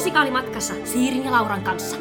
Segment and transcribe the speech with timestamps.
[0.00, 1.96] musikaalimatkassa Siirin ja Lauran kanssa.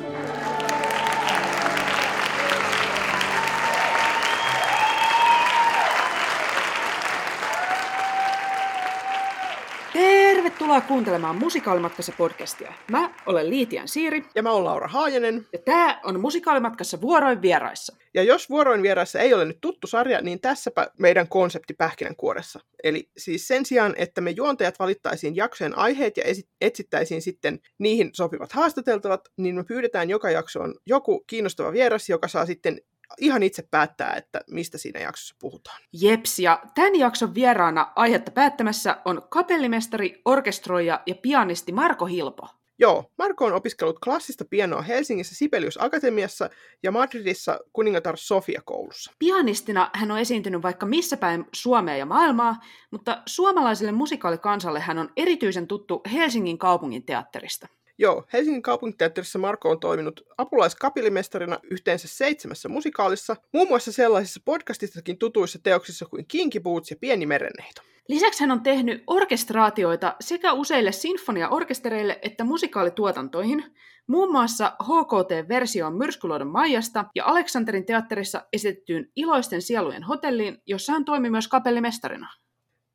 [9.93, 12.73] Tervetuloa kuuntelemaan Musikaalimatkassa podcastia.
[12.91, 14.25] Mä olen Liitian Siiri.
[14.35, 15.47] Ja mä olen Laura Haajanen.
[15.53, 17.95] Ja tää on Musikaalimatkassa vuoroin vieraissa.
[18.13, 22.59] Ja jos vuoroin vieraissa ei ole nyt tuttu sarja, niin tässäpä meidän konsepti pähkinänkuoressa.
[22.83, 26.23] Eli siis sen sijaan, että me juontajat valittaisiin jaksojen aiheet ja
[26.61, 32.45] etsittäisiin sitten niihin sopivat haastateltavat, niin me pyydetään joka jaksoon joku kiinnostava vieras, joka saa
[32.45, 32.81] sitten
[33.17, 35.81] ihan itse päättää, että mistä siinä jaksossa puhutaan.
[36.01, 42.47] Jeps, ja tämän jakson vieraana aihetta päättämässä on kapellimestari, orkestroija ja pianisti Marko Hilpo.
[42.79, 46.49] Joo, Marko on opiskellut klassista pianoa Helsingissä Sibelius Akatemiassa
[46.83, 49.11] ja Madridissa kuningatar Sofia koulussa.
[49.19, 52.55] Pianistina hän on esiintynyt vaikka missä päin Suomea ja maailmaa,
[52.91, 57.67] mutta suomalaiselle musikaalikansalle hän on erityisen tuttu Helsingin kaupungin teatterista.
[58.01, 65.59] Joo, Helsingin kaupunkiteatterissa Marko on toiminut apulaiskapellimestarina yhteensä seitsemässä musikaalissa, muun muassa sellaisissa podcastistakin tutuissa
[65.63, 67.81] teoksissa kuin Kinky Boots ja Pieni merenneito.
[68.07, 73.63] Lisäksi hän on tehnyt orkestraatioita sekä useille sinfoniaorkestereille että musikaalituotantoihin,
[74.07, 81.29] muun muassa HKT-versioon Myrskyluodon Maijasta ja Aleksanterin teatterissa esitettyyn Iloisten sielujen hotelliin, jossa hän toimi
[81.29, 82.27] myös kapellimestarina.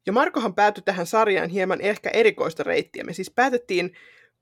[0.07, 3.05] Ja Markohan päätyi tähän sarjaan hieman ehkä erikoista reittiä.
[3.05, 3.93] Me siis päätettiin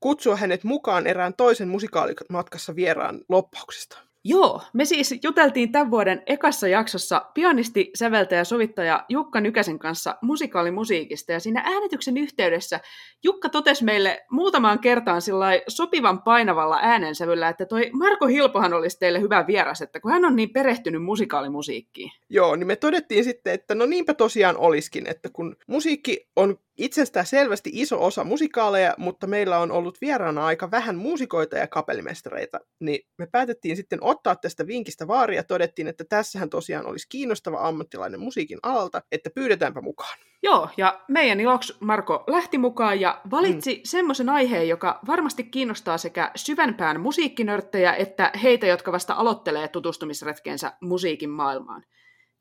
[0.02, 3.98] kutsua hänet mukaan erään toisen musikaalimatkassa vieraan loppauksesta.
[4.24, 10.16] Joo, me siis juteltiin tämän vuoden ekassa jaksossa pianisti, säveltäjä ja sovittaja Jukka Nykäsen kanssa
[10.22, 11.32] musikaalimusiikista.
[11.32, 12.80] Ja siinä äänityksen yhteydessä
[13.24, 15.22] Jukka totesi meille muutamaan kertaan
[15.68, 20.36] sopivan painavalla äänensävyllä, että toi Marko Hilpohan olisi teille hyvä vieras, että kun hän on
[20.36, 22.12] niin perehtynyt musikaalimusiikkiin.
[22.30, 27.26] Joo, niin me todettiin sitten, että no niinpä tosiaan olisikin, että kun musiikki on itsestään
[27.26, 33.00] selvästi iso osa musikaaleja, mutta meillä on ollut vieraana aika vähän muusikoita ja kapellimestareita, niin
[33.18, 38.20] me päätettiin sitten ottaa tästä vinkistä vaaria ja todettiin, että tässähän tosiaan olisi kiinnostava ammattilainen
[38.20, 40.18] musiikin alalta, että pyydetäänpä mukaan.
[40.42, 43.80] Joo, ja meidän iloksi Marko lähti mukaan ja valitsi mm.
[43.84, 51.30] semmoisen aiheen, joka varmasti kiinnostaa sekä syvänpään musiikkinörttejä että heitä, jotka vasta aloittelee tutustumisretkeensä musiikin
[51.30, 51.84] maailmaan.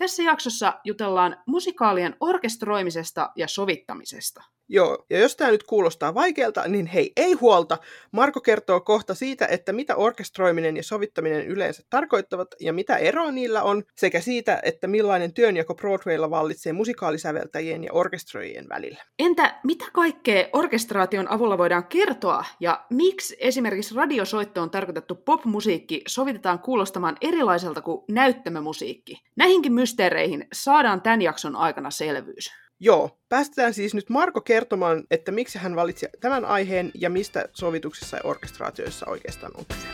[0.02, 4.44] Tässä jaksossa jutellaan musikaalien orkestroimisesta ja sovittamisesta.
[4.74, 7.78] Joo, ja jos tämä nyt kuulostaa vaikealta, niin hei, ei huolta.
[8.12, 13.64] Marko kertoo kohta siitä, että mitä orkestroiminen ja sovittaminen yleensä tarkoittavat ja mitä eroa niillä
[13.64, 19.04] on, sekä siitä, että millainen työnjako Broadwaylla vallitsee musikaalisäveltäjien ja orkestroijien välillä.
[19.20, 27.18] Entä mitä kaikkea orkestraation avulla voidaan kertoa ja miksi esimerkiksi radiosoittoon tarkoitettu popmusiikki sovitetaan kuulostamaan
[27.22, 29.22] erilaiselta kuin näyttämömusiikki?
[29.36, 32.62] Näihinkin mysteereihin saadaan tämän jakson aikana selvyys.
[32.84, 38.18] Joo, päästetään siis nyt Marko kertomaan, että miksi hän valitsi tämän aiheen ja mistä sovituksissa
[38.18, 39.88] ja orkestraatioissa oikeastaan on kyse.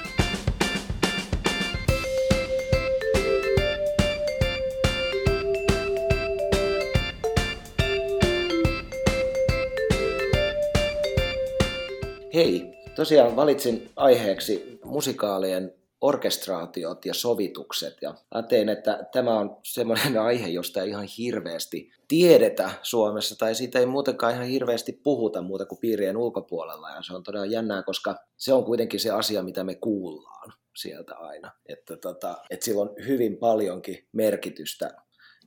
[12.33, 17.97] Hei, tosiaan valitsin aiheeksi musikaalien orkestraatiot ja sovitukset.
[18.01, 23.79] Ja ajattelin, että tämä on semmoinen aihe, josta ei ihan hirveästi tiedetä Suomessa, tai siitä
[23.79, 26.89] ei muutenkaan ihan hirveästi puhuta muuta kuin piirien ulkopuolella.
[26.89, 31.15] Ja se on todella jännää, koska se on kuitenkin se asia, mitä me kuullaan sieltä
[31.15, 31.51] aina.
[31.65, 34.89] Että, tota, että sillä on hyvin paljonkin merkitystä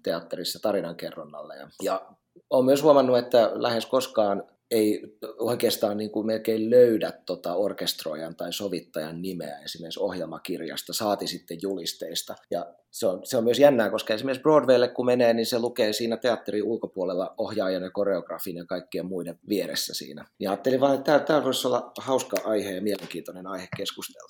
[0.02, 1.56] teatterissa tarinankerronnalle.
[1.56, 2.06] Ja, ja
[2.50, 5.02] olen myös huomannut, että lähes koskaan ei
[5.38, 12.34] oikeastaan niin kuin melkein löydä tota orkestroijan tai sovittajan nimeä esimerkiksi ohjelmakirjasta, saati sitten julisteista.
[12.50, 15.92] Ja se on, se on myös jännää, koska esimerkiksi Broadwaylle kun menee, niin se lukee
[15.92, 20.24] siinä teatterin ulkopuolella ohjaajan ja koreografin ja kaikkien muiden vieressä siinä.
[20.40, 24.28] Ja ajattelin vaan, että tämä voisi olla hauska aihe ja mielenkiintoinen aihe keskustella.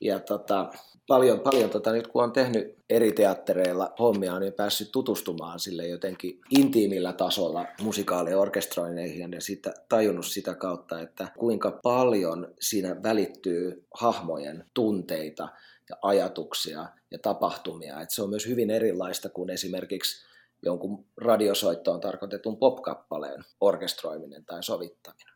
[0.00, 0.70] Ja tota,
[1.10, 6.40] paljon, paljon tota, nyt kun on tehnyt eri teattereilla hommia, niin päässyt tutustumaan sille jotenkin
[6.50, 14.64] intiimillä tasolla musikaali- orkestroineihin ja sitä, tajunnut sitä kautta, että kuinka paljon siinä välittyy hahmojen
[14.74, 15.48] tunteita
[15.88, 18.00] ja ajatuksia ja tapahtumia.
[18.00, 20.26] Et se on myös hyvin erilaista kuin esimerkiksi
[20.62, 25.34] jonkun radiosoittoon tarkoitetun popkappaleen orkestroiminen tai sovittaminen.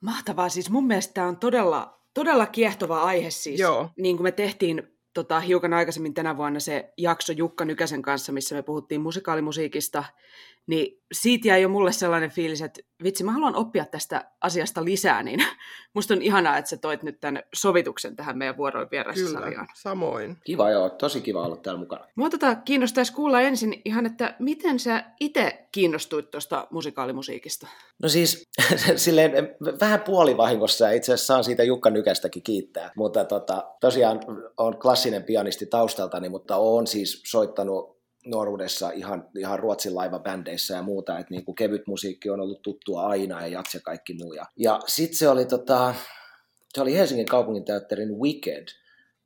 [0.00, 3.60] Mahtavaa, siis mun mielestä tämä on todella, todella kiehtova aihe siis.
[3.60, 3.88] Joo.
[3.96, 8.54] Niin kuin me tehtiin tota, hiukan aikaisemmin tänä vuonna se jakso Jukka Nykäsen kanssa, missä
[8.54, 10.04] me puhuttiin musikaalimusiikista,
[10.66, 15.22] niin siitä jäi jo mulle sellainen fiilis, että vitsi, mä haluan oppia tästä asiasta lisää,
[15.22, 15.44] niin
[15.94, 20.36] musta on ihanaa, että sä toit nyt tämän sovituksen tähän meidän vuoroin Kyllä, samoin.
[20.44, 22.06] Kiva joo, tosi kiva olla täällä mukana.
[22.14, 27.66] Mua tota kiinnostaisi kuulla ensin ihan, että miten sä itse kiinnostuit tuosta musikaalimusiikista?
[28.02, 28.42] No siis
[28.96, 34.20] silleen vähän puolivahingossa, itse asiassa saan siitä Jukka Nykästäkin kiittää, mutta tota, tosiaan
[34.56, 37.93] on klassinen pianisti taustaltani, mutta on siis soittanut
[38.26, 43.06] nuoruudessa ihan, ihan Ruotsin laivabändeissä ja muuta, että niin kuin kevyt musiikki on ollut tuttua
[43.06, 44.34] aina ja jats ja kaikki muu.
[44.56, 45.94] Ja, sitten se oli, tota,
[46.74, 48.66] se oli Helsingin kaupunginteatterin Wicked,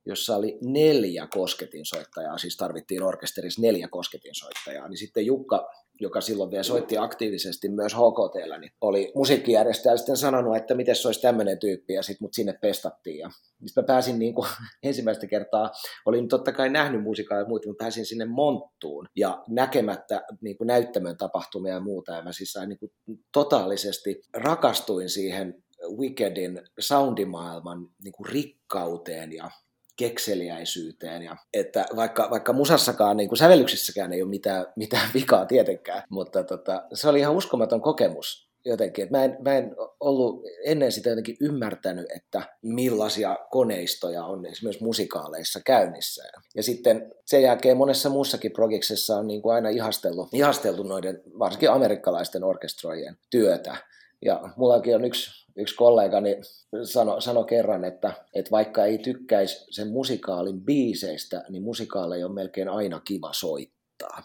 [0.07, 6.63] jossa oli neljä kosketinsoittajaa, siis tarvittiin orkesterissa neljä kosketinsoittajaa, niin sitten Jukka joka silloin vielä
[6.63, 11.93] soitti aktiivisesti myös HKTllä, niin oli musiikkijärjestäjä sitten sanonut, että miten se olisi tämmöinen tyyppi,
[11.95, 13.19] ja sitten mut sinne pestattiin.
[13.19, 13.31] Ja
[13.67, 14.49] sitten mä pääsin niin kuin,
[14.83, 15.71] ensimmäistä kertaa,
[16.07, 20.67] olin totta kai nähnyt musiikkaa ja muuta, mutta pääsin sinne monttuun, ja näkemättä niin kuin
[20.67, 22.93] näyttämön tapahtumia ja muuta, ja mä siis sain niin kuin,
[23.33, 25.63] totaalisesti rakastuin siihen
[25.99, 29.51] Wickedin soundimaailman niin kuin rikkauteen ja
[29.99, 31.23] kekseliäisyyteen.
[31.23, 36.45] Ja, että vaikka, vaikka musassakaan, niin kuin sävellyksissäkään ei ole mitään, mitään vikaa tietenkään, mutta
[36.45, 39.09] tota, se oli ihan uskomaton kokemus jotenkin.
[39.11, 45.61] Mä, en, mä en ollut ennen sitä jotenkin ymmärtänyt, että millaisia koneistoja on esimerkiksi musikaaleissa
[45.65, 46.25] käynnissä.
[46.55, 51.71] Ja sitten sen jälkeen monessa muussakin projeksessa on niin kuin aina ihastellut, ihastellut noiden varsinkin
[51.71, 53.77] amerikkalaisten orkestrojen työtä.
[54.23, 56.37] Ja mullakin on yksi yksi kollegani
[56.83, 62.69] sanoi sano kerran, että, että vaikka ei tykkäisi sen musikaalin biiseistä, niin musikaaleja on melkein
[62.69, 64.23] aina kiva soittaa.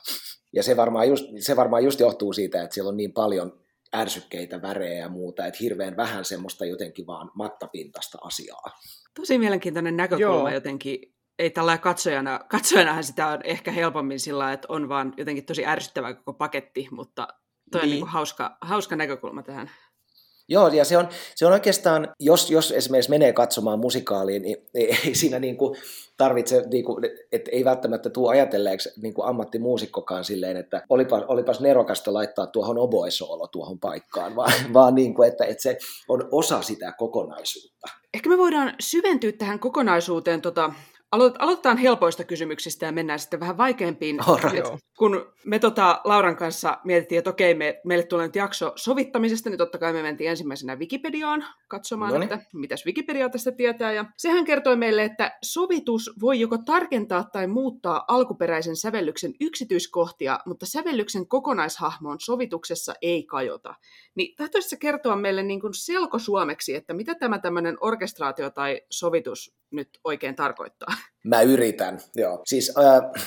[0.53, 3.59] Ja se varmaan, just, se varmaan just johtuu siitä, että siellä on niin paljon
[3.95, 8.79] ärsykkeitä, värejä ja muuta, että hirveän vähän semmoista jotenkin vaan mattapintasta asiaa.
[9.15, 10.49] Tosi mielenkiintoinen näkökulma Joo.
[10.49, 11.13] jotenkin.
[11.39, 16.13] Ei tällä katsojana, katsojanahan sitä on ehkä helpommin sillä, että on vaan jotenkin tosi ärsyttävä
[16.13, 17.27] koko paketti, mutta
[17.71, 17.93] toi niin.
[17.93, 19.71] on niin hauska, hauska näkökulma tähän.
[20.49, 24.57] Joo, ja se on, se on oikeastaan, jos, jos esimerkiksi menee katsomaan musikaaliin, niin
[25.05, 25.75] ei siinä niin kuin
[26.17, 31.59] tarvitse, niin kuin, että ei välttämättä tule ajatelleeksi niin kuin ammattimuusikkokaan silleen, että olipas, olipas
[31.59, 36.61] nerokasta laittaa tuohon oboesoolo tuohon paikkaan, vaan, vaan niin kuin, että, että se on osa
[36.61, 37.87] sitä kokonaisuutta.
[38.13, 40.73] Ehkä me voidaan syventyä tähän kokonaisuuteen tota,
[41.13, 44.19] Aloitetaan helpoista kysymyksistä ja mennään sitten vähän vaikeampiin.
[44.43, 44.67] Right.
[44.97, 49.57] Kun me tota Lauran kanssa mietittiin, että okei, me, meille tulee nyt jakso sovittamisesta, niin
[49.57, 52.33] totta kai me mentiin ensimmäisenä Wikipediaan katsomaan, Noniin.
[52.33, 53.91] että mitäs Wikipedia tästä tietää.
[53.91, 60.65] Ja sehän kertoi meille, että sovitus voi joko tarkentaa tai muuttaa alkuperäisen sävellyksen yksityiskohtia, mutta
[60.65, 63.75] sävellyksen kokonaishahmoon sovituksessa ei kajota.
[64.15, 69.89] Niin tahtoisitko kertoa meille niin kuin selkosuomeksi, että mitä tämä tämmöinen orkestraatio tai sovitus nyt
[70.03, 70.93] oikein tarkoittaa?
[71.23, 72.41] Mä yritän, joo.
[72.45, 73.23] Siis äh,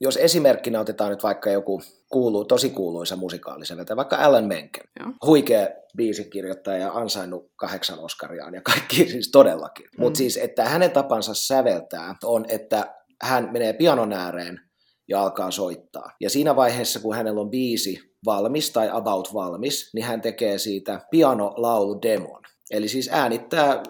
[0.00, 4.84] jos esimerkkinä otetaan nyt vaikka joku kuuluu, tosi kuuluisa musikaalisäveltäjä, vaikka Alan Menken.
[5.00, 5.12] Joo.
[5.26, 9.86] Huikea biisikirjoittaja ja ansainnut kahdeksan Oscariaan ja kaikki siis todellakin.
[9.86, 10.02] Mm.
[10.02, 14.67] Mutta siis, että hänen tapansa säveltää on, että hän menee pianon ääreen
[15.08, 16.10] ja alkaa soittaa.
[16.20, 21.06] Ja siinä vaiheessa, kun hänellä on biisi valmis tai about valmis, niin hän tekee siitä
[21.10, 22.42] piano-laulu-demon.
[22.70, 23.82] Eli siis äänittää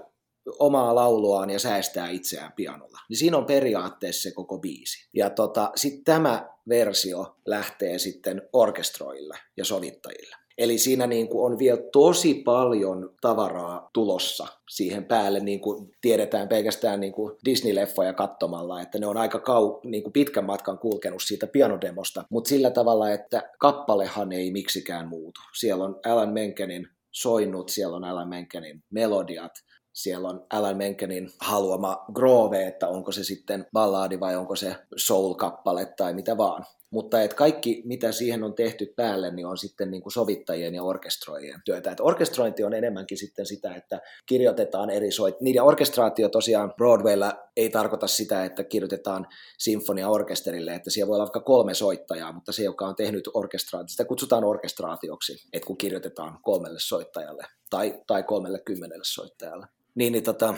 [0.58, 2.98] omaa lauluaan ja säästää itseään pianolla.
[3.08, 5.08] Niin siinä on periaatteessa se koko biisi.
[5.14, 10.36] Ja tota, sitten tämä versio lähtee sitten orkestroille ja sovittajille.
[10.58, 16.48] Eli siinä niin kuin on vielä tosi paljon tavaraa tulossa siihen päälle, niin kuin tiedetään
[16.48, 21.22] pelkästään niin kuin Disney-leffoja katsomalla, että ne on aika kau, niin kuin pitkän matkan kulkenut
[21.22, 25.40] siitä pianodemosta, mutta sillä tavalla, että kappalehan ei miksikään muutu.
[25.58, 29.52] Siellä on Alan Menkenin soinnut, siellä on Alan Menkenin melodiat,
[29.92, 35.86] siellä on Alan Menkenin haluama groove, että onko se sitten ballaadi vai onko se soul-kappale
[35.96, 36.64] tai mitä vaan.
[36.90, 40.82] Mutta et kaikki, mitä siihen on tehty päälle, niin on sitten niin kuin sovittajien ja
[40.82, 41.90] orkestroijien työtä.
[41.90, 45.40] Et orkestrointi on enemmänkin sitten sitä, että kirjoitetaan eri soit.
[45.40, 49.26] Niiden orkestraatio tosiaan Broadwaylla ei tarkoita sitä, että kirjoitetaan
[49.58, 54.04] sinfoniaorkesterille, että siellä voi olla vaikka kolme soittajaa, mutta se, joka on tehnyt orkestraatio, sitä
[54.04, 59.66] kutsutaan orkestraatioksi, että kun kirjoitetaan kolmelle soittajalle tai, tai kolmelle kymmenelle soittajalle.
[59.94, 60.54] Niin, niin, tota,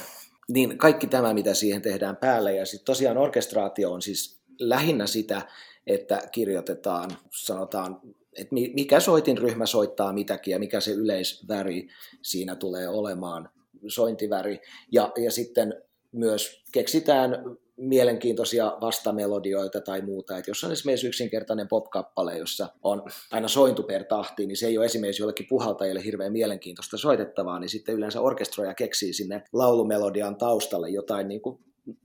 [0.48, 2.54] niin kaikki tämä, mitä siihen tehdään päälle.
[2.54, 5.42] Ja sitten tosiaan orkestraatio on siis lähinnä sitä,
[5.94, 8.00] että kirjoitetaan, sanotaan,
[8.38, 11.88] että mikä soitin ryhmä soittaa mitäkin ja mikä se yleisväri
[12.22, 13.50] siinä tulee olemaan,
[13.88, 14.60] sointiväri.
[14.92, 15.82] Ja, ja sitten
[16.12, 17.44] myös keksitään
[17.76, 20.38] mielenkiintoisia vastamelodioita tai muuta.
[20.38, 24.78] Että jos on esimerkiksi yksinkertainen pop-kappale, jossa on aina sointu per tahti, niin se ei
[24.78, 30.88] ole esimerkiksi jollekin puhaltajille hirveän mielenkiintoista soitettavaa, niin sitten yleensä orkestroja keksii sinne laulumelodian taustalle
[30.90, 31.58] jotain niin kuin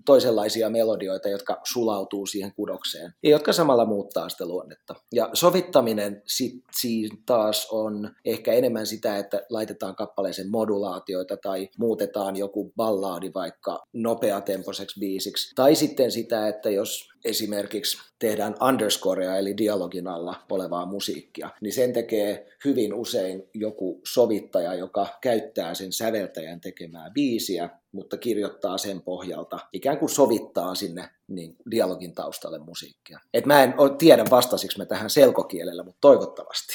[0.06, 4.96] toisenlaisia melodioita, jotka sulautuu siihen kudokseen ja jotka samalla muuttaa sitä luonnetta.
[5.14, 12.36] Ja sovittaminen sit siinä taas on ehkä enemmän sitä, että laitetaan kappaleeseen modulaatioita tai muutetaan
[12.36, 15.56] joku ballaadi vaikka nopeatempoiseksi biisiksi.
[15.56, 21.94] Tai sitten sitä, että jos esimerkiksi tehdään underscorea eli dialogin alla olevaa musiikkia, niin sen
[21.94, 29.60] tekee hyvin usein joku sovittaja, joka käyttää sen säveltäjän tekemää biisiä, mutta kirjoittaa sen pohjalta,
[29.74, 33.20] ikään kuin sovittaa sinne niin dialogin taustalle musiikkia.
[33.34, 36.74] Et mä en tiedä vastasiksi me tähän selkokielellä, mutta toivottavasti.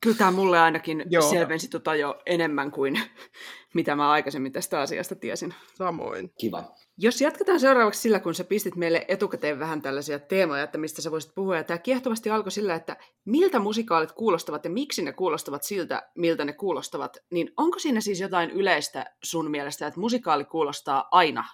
[0.00, 1.30] Kyllä tämä mulle ainakin Joo.
[1.30, 3.00] selvensi tota jo enemmän kuin
[3.74, 5.54] mitä mä aikaisemmin tästä asiasta tiesin.
[5.74, 6.32] Samoin.
[6.38, 6.74] Kiva.
[7.02, 11.10] Jos jatketaan seuraavaksi sillä, kun sä pistit meille etukäteen vähän tällaisia teemoja, että mistä sä
[11.10, 11.56] voisit puhua.
[11.56, 16.44] Ja tämä kiehtovasti alkoi sillä, että miltä musikaalit kuulostavat ja miksi ne kuulostavat siltä, miltä
[16.44, 17.16] ne kuulostavat.
[17.30, 21.44] Niin onko siinä siis jotain yleistä sun mielestä, että musikaali kuulostaa aina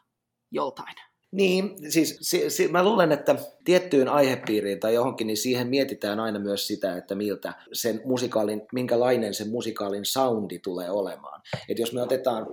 [0.51, 0.95] joltain?
[1.33, 6.39] Niin, siis si, si, mä luulen, että tiettyyn aihepiiriin tai johonkin, niin siihen mietitään aina
[6.39, 11.43] myös sitä, että miltä sen musikaalin, minkälainen sen musikaalin soundi tulee olemaan.
[11.69, 12.47] Et jos me otetaan,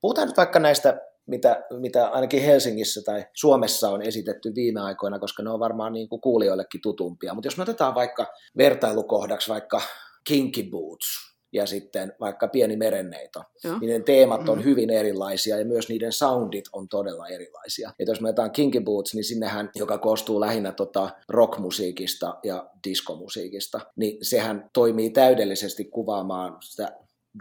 [0.00, 5.42] puhutaan nyt vaikka näistä mitä, mitä ainakin Helsingissä tai Suomessa on esitetty viime aikoina, koska
[5.42, 7.34] ne on varmaan niin kuin kuulijoillekin tutumpia.
[7.34, 8.26] Mutta jos me otetaan vaikka
[8.56, 9.82] vertailukohdaksi vaikka
[10.24, 13.78] Kinky Boots, ja sitten vaikka Pieni merenneito, Joo.
[13.78, 14.64] niin ne teemat on mm.
[14.64, 17.92] hyvin erilaisia ja myös niiden soundit on todella erilaisia.
[17.98, 23.80] Et jos me otetaan Kinky Boots, niin sinnehän, joka koostuu lähinnä tota rockmusiikista ja diskomusiikista,
[23.96, 26.92] niin sehän toimii täydellisesti kuvaamaan sitä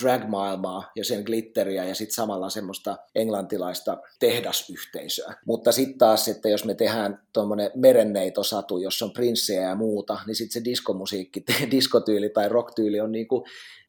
[0.02, 5.34] drag-maailmaa ja sen glitteriä ja sitten samalla semmoista englantilaista tehdasyhteisöä.
[5.46, 10.36] Mutta sitten taas, että jos me tehdään tuommoinen merenneitosatu, jossa on prinssejä ja muuta, niin
[10.36, 13.46] sitten se diskomusiikki, diskotyyli tai rocktyyli on niinku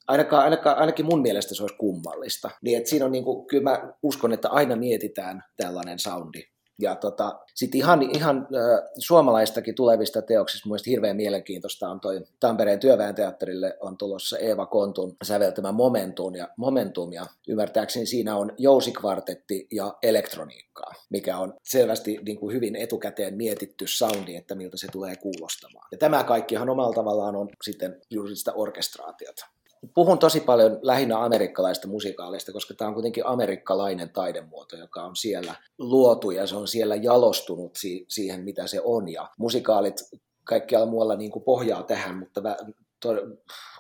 [0.08, 2.50] ainakaan, ainakaan, ainakin mun mielestä se olisi kummallista.
[2.62, 7.40] Niin että siinä on niinku, kyllä mä uskon, että aina mietitään tällainen soundi ja tota,
[7.54, 13.76] sitten ihan, ihan äh, suomalaistakin tulevista teoksista mun hirveän mielenkiintoista on toi Tampereen työväen teatterille
[13.81, 20.95] on tulossa Eeva Kontun säveltämä Momentum ja, Momentum ja ymmärtääkseni siinä on jousikvartetti ja elektroniikkaa,
[21.11, 25.88] mikä on selvästi niin kuin hyvin etukäteen mietitty soundi, että miltä se tulee kuulostamaan.
[25.93, 29.47] Ja tämä kaikkihan omalla tavallaan on sitten juuri sitä orkestraatiota
[29.94, 35.54] puhun tosi paljon lähinnä amerikkalaista musikaaleista, koska tämä on kuitenkin amerikkalainen taidemuoto, joka on siellä
[35.78, 39.08] luotu ja se on siellä jalostunut si- siihen, mitä se on.
[39.08, 39.96] Ja musikaalit
[40.44, 42.40] kaikkialla muualla niin kuin pohjaa tähän, mutta
[43.00, 43.26] to-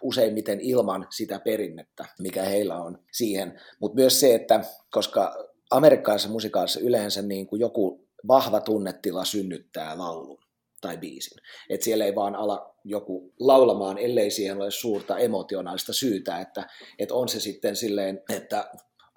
[0.02, 3.60] useimmiten ilman sitä perinnettä, mikä heillä on siihen.
[3.80, 10.44] Mutta myös se, että koska amerikkalaisessa musikaalissa yleensä niin kuin joku vahva tunnetila synnyttää laulun
[10.80, 11.38] tai biisin.
[11.70, 16.66] Et siellä ei vaan ala joku laulamaan, ellei siihen ole suurta emotionaalista syytä, että,
[16.98, 18.70] että on se sitten silleen, että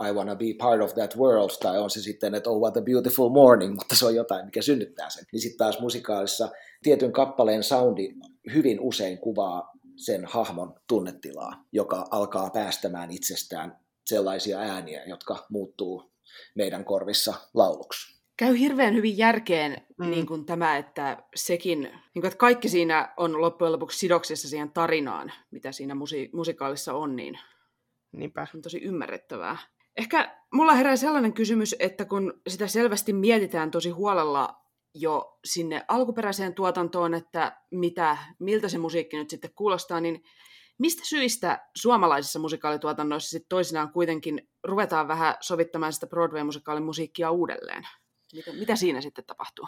[0.09, 2.81] I wanna be part of that world, tai on se sitten, että oh what a
[2.81, 5.25] beautiful morning, mutta se on jotain, mikä synnyttää sen.
[5.31, 6.49] Niin sitten taas musikaalissa
[6.83, 8.09] tietyn kappaleen soundi
[8.53, 16.11] hyvin usein kuvaa sen hahmon tunnetilaa, joka alkaa päästämään itsestään sellaisia ääniä, jotka muuttuu
[16.55, 20.09] meidän korvissa lauluksi käy hirveän hyvin järkeen mm.
[20.09, 24.71] niin kuin tämä, että sekin, niin kuin, että kaikki siinä on loppujen lopuksi sidoksessa siihen
[24.71, 27.39] tarinaan, mitä siinä musi- musikaalissa on, niin
[28.11, 28.47] Niinpä.
[28.55, 29.57] on tosi ymmärrettävää.
[29.97, 34.61] Ehkä mulla herää sellainen kysymys, että kun sitä selvästi mietitään tosi huolella
[34.93, 40.23] jo sinne alkuperäiseen tuotantoon, että mitä, miltä se musiikki nyt sitten kuulostaa, niin
[40.79, 47.87] mistä syistä suomalaisissa musikaalituotannoissa sitten toisinaan kuitenkin ruvetaan vähän sovittamaan sitä Broadway-musikaalin musiikkia uudelleen?
[48.33, 49.67] Mitä, mitä siinä sitten tapahtuu?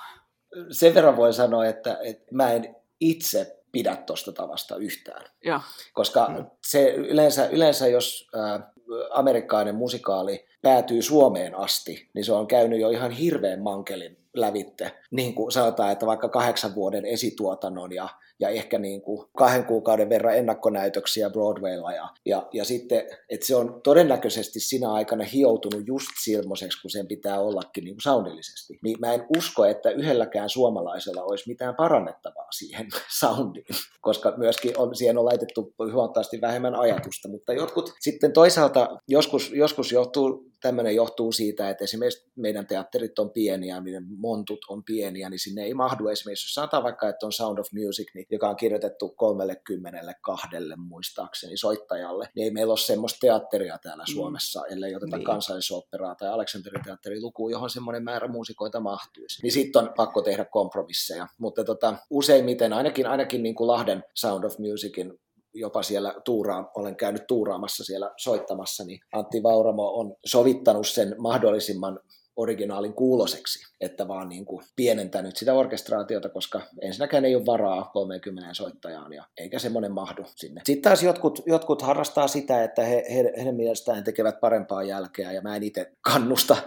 [0.71, 5.25] Sen verran voi sanoa, että, että mä en itse pidä tuosta tavasta yhtään.
[5.45, 5.61] Ja.
[5.93, 6.45] Koska mm.
[6.67, 8.63] se yleensä, yleensä jos äh,
[9.11, 14.91] amerikkalainen musikaali päätyy Suomeen asti, niin se on käynyt jo ihan hirveän mankelin lävitte.
[15.11, 18.09] Niin kuin sanotaan, että vaikka kahdeksan vuoden esituotannon ja
[18.39, 21.91] ja ehkä niin kuin kahden kuukauden verran ennakkonäytöksiä Broadwaylla.
[21.91, 27.07] Ja, ja, ja sitten, että se on todennäköisesti sinä aikana hioutunut just silmoiseksi, kun sen
[27.07, 28.79] pitää ollakin niin kuin soundillisesti.
[28.83, 32.87] Niin mä en usko, että yhdelläkään suomalaisella olisi mitään parannettavaa siihen
[33.19, 33.65] soundiin,
[34.01, 37.29] koska myöskin on, siihen on laitettu huomattavasti vähemmän ajatusta.
[37.29, 43.31] Mutta jotkut sitten toisaalta joskus, joskus johtuu tämmöinen johtuu siitä, että esimerkiksi meidän teatterit on
[43.31, 47.31] pieniä, meidän montut on pieniä, niin sinne ei mahdu esimerkiksi, jos sanotaan vaikka, että on
[47.31, 50.47] Sound of Music, niin joka on kirjoitettu 32
[50.77, 54.13] muistaakseni soittajalle, niin ei meillä ole semmoista teatteria täällä mm.
[54.13, 55.25] Suomessa, ellei oteta niin.
[55.25, 59.41] kansallisoperaa tai Aleksanterin teatterin lukuun, johon semmoinen määrä muusikoita mahtuisi.
[59.43, 64.43] Niin sitten on pakko tehdä kompromisseja, mutta tota, useimmiten ainakin, ainakin niin kuin Lahden Sound
[64.43, 65.19] of Musicin
[65.53, 71.99] jopa siellä tuuraa, olen käynyt tuuraamassa siellä soittamassa, niin Antti Vauramo on sovittanut sen mahdollisimman
[72.39, 78.53] originaalin kuuloseksi, että vaan niin kuin pienentänyt sitä orkestraatiota, koska ensinnäkään ei ole varaa 30
[78.53, 80.61] soittajaan ja eikä semmoinen mahdu sinne.
[80.65, 85.41] Sitten taas jotkut, jotkut harrastaa sitä, että he, he, heidän mielestään tekevät parempaa jälkeä ja
[85.41, 86.57] mä en itse kannusta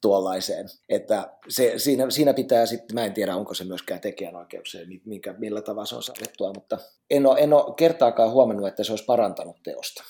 [0.00, 0.66] tuollaiseen.
[0.88, 5.62] Että se, siinä, siinä pitää sitten, mä en tiedä onko se myöskään tekijänoikeuksia, mikä, millä
[5.62, 6.78] tavalla se on sallittua, mutta
[7.10, 10.02] en ole, en ole kertaakaan huomannut, että se olisi parantanut teosta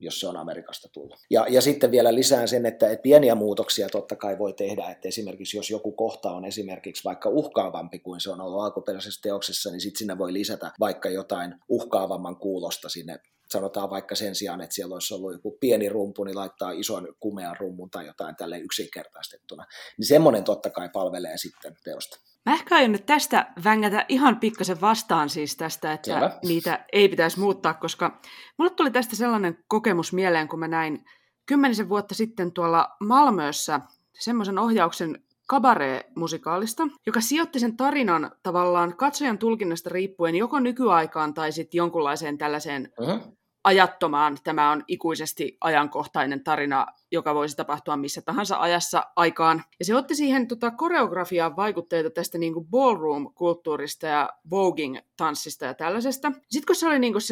[0.00, 1.18] jos se on Amerikasta tullut.
[1.30, 5.08] Ja, ja sitten vielä lisään sen, että, että pieniä muutoksia totta kai voi tehdä, että
[5.08, 9.80] esimerkiksi jos joku kohta on esimerkiksi vaikka uhkaavampi kuin se on ollut alkuperäisessä teoksessa, niin
[9.80, 13.18] sitten sinne voi lisätä vaikka jotain uhkaavamman kuulosta sinne
[13.52, 17.56] sanotaan vaikka sen sijaan, että siellä olisi ollut joku pieni rumpu, niin laittaa ison kumean
[17.60, 19.66] rummun tai jotain tälle yksinkertaistettuna.
[19.98, 22.18] Niin semmoinen totta kai palvelee sitten teosta.
[22.46, 26.38] Mä ehkä aion nyt tästä vängätä ihan pikkasen vastaan siis tästä, että Selvä.
[26.44, 28.20] niitä ei pitäisi muuttaa, koska
[28.58, 31.04] mulle tuli tästä sellainen kokemus mieleen, kun mä näin
[31.46, 33.80] kymmenisen vuotta sitten tuolla Malmössä
[34.20, 41.78] semmoisen ohjauksen kabaree-musikaalista, joka sijoitti sen tarinan tavallaan katsojan tulkinnasta riippuen joko nykyaikaan tai sitten
[41.78, 44.38] jonkunlaiseen tällaiseen uh-huh ajattomaan.
[44.44, 49.64] Tämä on ikuisesti ajankohtainen tarina, joka voisi tapahtua missä tahansa ajassa aikaan.
[49.78, 56.32] Ja se otti siihen tota, koreografiaan vaikutteita tästä niin kuin ballroom-kulttuurista ja voging-tanssista ja tällaisesta.
[56.50, 57.22] Sitten kun se oli niin kuin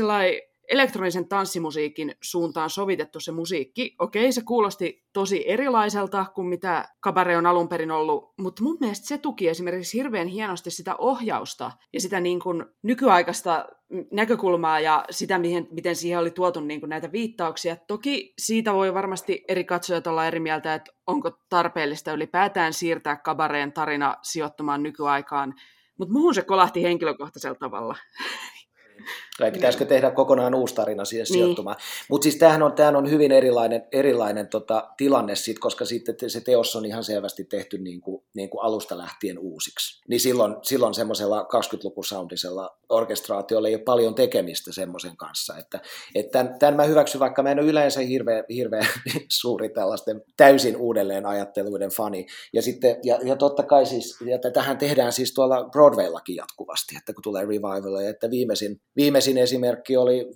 [0.68, 3.94] elektronisen tanssimusiikin suuntaan sovitettu se musiikki.
[3.98, 9.06] Okei, se kuulosti tosi erilaiselta kuin mitä kabare on alun perin ollut, mutta mun mielestä
[9.06, 13.66] se tuki esimerkiksi hirveän hienosti sitä ohjausta ja sitä niin kuin nykyaikaista
[14.12, 17.76] näkökulmaa ja sitä, mihin, miten siihen oli tuotu niin kuin näitä viittauksia.
[17.76, 23.72] Toki siitä voi varmasti eri katsojat olla eri mieltä, että onko tarpeellista ylipäätään siirtää kabareen
[23.72, 25.54] tarina sijoittumaan nykyaikaan,
[25.98, 27.96] mutta muuhun se kolahti henkilökohtaisella tavalla.
[29.38, 29.88] Tai pitäisikö niin.
[29.88, 31.34] tehdä kokonaan uusi tarina siihen niin.
[31.34, 31.76] sijoittumaan.
[32.10, 36.40] Mutta siis tämähän on, tämähän on hyvin erilainen, erilainen tota, tilanne, sit, koska sitten se
[36.40, 40.02] teos on ihan selvästi tehty niin kuin, niin kuin alusta lähtien uusiksi.
[40.08, 45.56] Niin silloin, silloin semmoisella 20-lukusoundisella orkestraatiolla ei ole paljon tekemistä semmoisen kanssa.
[45.58, 45.80] Että,
[46.14, 48.86] että tämän, tämän mä hyväksyn, vaikka mä en ole yleensä hirveän, hirveän
[49.40, 52.26] suuri tällaisten täysin uudelleen ajatteluiden fani.
[52.52, 57.12] Ja, sitten, ja, ja totta kai siis, ja tähän tehdään siis tuolla Broadwayllakin jatkuvasti, että
[57.12, 60.30] kun tulee revival, että viimeisin, viimeisin esimerkki oli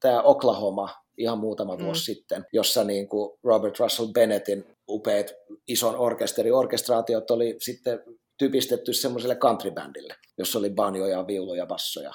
[0.00, 1.84] tämä Oklahoma ihan muutama mm.
[1.84, 5.34] vuosi sitten, jossa niin kuin Robert Russell Bennettin upeat
[5.68, 8.00] ison orkesteri, orkestraatiot oli sitten
[8.38, 12.12] typistetty semmoiselle countrybändille, jossa oli banjoja, viuluja, bassoja,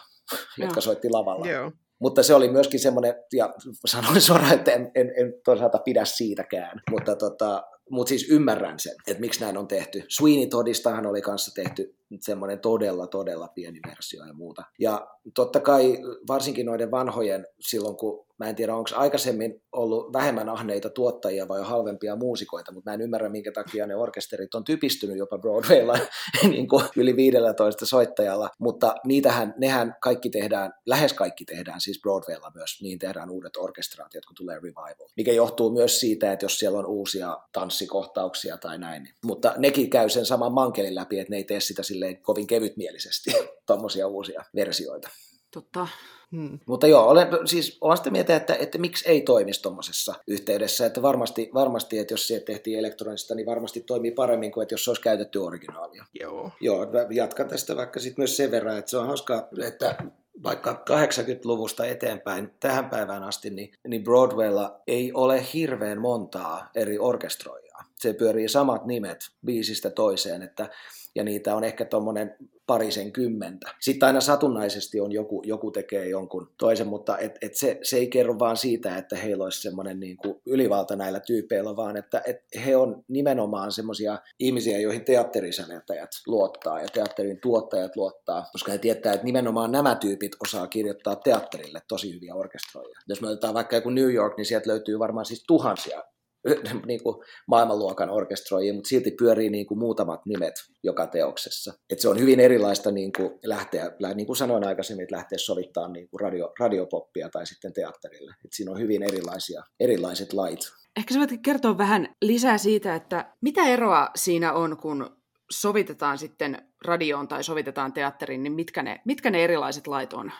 [0.57, 1.47] jotka soitti lavalla.
[1.47, 1.71] Joo.
[2.01, 3.53] Mutta se oli myöskin semmoinen, ja
[3.85, 8.95] sanoin suoraan, että en, en, en toisaalta pidä siitäkään, mutta tota, mutta siis ymmärrän sen,
[9.07, 10.03] että miksi näin on tehty.
[10.09, 14.63] Sweeney Todistahan oli kanssa tehty semmoinen todella, todella pieni versio ja muuta.
[14.79, 20.49] Ja totta kai varsinkin noiden vanhojen, silloin kun Mä en tiedä, onko aikaisemmin ollut vähemmän
[20.49, 25.17] ahneita tuottajia vai halvempia muusikoita, mutta mä en ymmärrä, minkä takia ne orkesterit on typistynyt
[25.17, 25.97] jopa Broadwaylla
[26.43, 32.51] niin kuin yli 15 soittajalla, mutta niitähän, nehän kaikki tehdään, lähes kaikki tehdään siis Broadwaylla
[32.55, 36.79] myös, niin tehdään uudet orkestraatiot, kun tulee revival, mikä johtuu myös siitä, että jos siellä
[36.79, 39.15] on uusia tanssikohtauksia tai näin, niin.
[39.23, 43.31] mutta nekin käy sen saman mankelin läpi, että ne ei tee sitä silleen kovin kevytmielisesti,
[43.67, 45.09] tuommoisia uusia versioita.
[45.53, 45.87] Totta.
[46.31, 46.59] Hmm.
[46.65, 50.85] Mutta joo, olen, siis olen sitä mieltä, että, että miksi ei toimisi tuommoisessa yhteydessä.
[50.85, 54.83] Että varmasti, varmasti, että jos se tehtiin elektronista, niin varmasti toimii paremmin kuin että jos
[54.83, 56.05] se olisi käytetty originaalia.
[56.19, 56.51] Joo.
[56.61, 59.95] Joo, jatkan tästä vaikka sitten myös sen verran, että se on hauskaa, että
[60.43, 67.83] vaikka 80-luvusta eteenpäin tähän päivään asti, niin, niin Broadwaylla ei ole hirveän montaa eri orkestroijaa.
[67.95, 70.69] Se pyörii samat nimet biisistä toiseen, että
[71.15, 72.35] ja niitä on ehkä tuommoinen
[72.69, 73.75] parisen kymmentä.
[73.79, 78.07] Sitten aina satunnaisesti on joku, joku tekee jonkun toisen, mutta et, et se, se ei
[78.07, 82.41] kerro vaan siitä, että heillä olisi semmoinen niin kuin ylivalta näillä tyypeillä, vaan että et
[82.65, 89.13] he on nimenomaan semmoisia ihmisiä, joihin teatterisäveltäjät luottaa ja teatterin tuottajat luottaa, koska he tietää,
[89.13, 92.99] että nimenomaan nämä tyypit osaa kirjoittaa teatterille tosi hyviä orkestroja.
[93.07, 96.03] Jos me otetaan vaikka joku New York, niin sieltä löytyy varmaan siis tuhansia
[96.87, 97.15] niin kuin
[97.47, 101.73] maailmanluokan orkestroijia, mutta silti pyörii niin kuin muutamat nimet joka teoksessa.
[101.89, 105.87] Et se on hyvin erilaista niin kuin lähteä, niin kuin sanoin aikaisemmin, että lähteä sovittaa
[105.87, 108.35] niin kuin radio, radiopoppia tai sitten teatterille.
[108.45, 110.59] Et siinä on hyvin erilaisia, erilaiset lait.
[110.97, 115.19] Ehkä sä voit kertoa vähän lisää siitä, että mitä eroa siinä on, kun
[115.51, 120.31] sovitetaan sitten radioon tai sovitetaan teatteriin, niin mitkä ne, mitkä ne erilaiset lait on?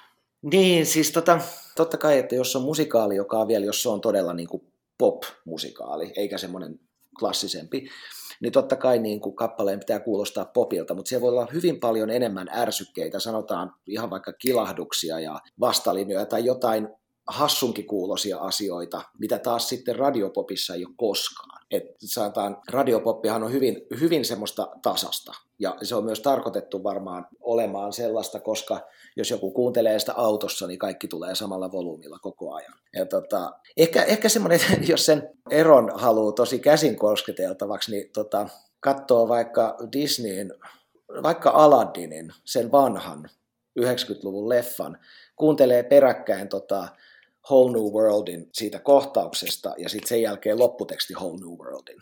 [0.41, 1.39] Niin, siis tota,
[1.75, 4.68] totta kai, että jos on musikaali, joka on vielä, jos se on todella niin kuin
[4.99, 6.79] pop-musikaali, eikä semmoinen
[7.19, 7.89] klassisempi,
[8.41, 12.09] niin totta kai niin kuin kappaleen pitää kuulostaa popilta, mutta siellä voi olla hyvin paljon
[12.09, 16.87] enemmän ärsykkeitä, sanotaan ihan vaikka kilahduksia ja vastalinjoja tai jotain
[17.27, 21.65] hassunkin kuulosia asioita, mitä taas sitten radiopopissa ei ole koskaan.
[21.71, 25.31] että sanotaan, radiopoppihan on hyvin, hyvin semmoista tasasta.
[25.59, 30.79] Ja se on myös tarkoitettu varmaan olemaan sellaista, koska jos joku kuuntelee sitä autossa, niin
[30.79, 32.73] kaikki tulee samalla volyymilla koko ajan.
[32.93, 34.59] Ja tota, ehkä, ehkä semmoinen,
[34.91, 38.47] jos sen eron haluaa tosi käsin kosketeltavaksi, niin tota,
[38.79, 40.53] katsoo vaikka Disneyn,
[41.23, 43.29] vaikka Aladdinin, sen vanhan
[43.79, 44.97] 90-luvun leffan,
[45.35, 46.87] kuuntelee peräkkäin tota,
[47.49, 51.97] Whole New Worldin siitä kohtauksesta ja sitten sen jälkeen lopputeksti Whole New Worldin.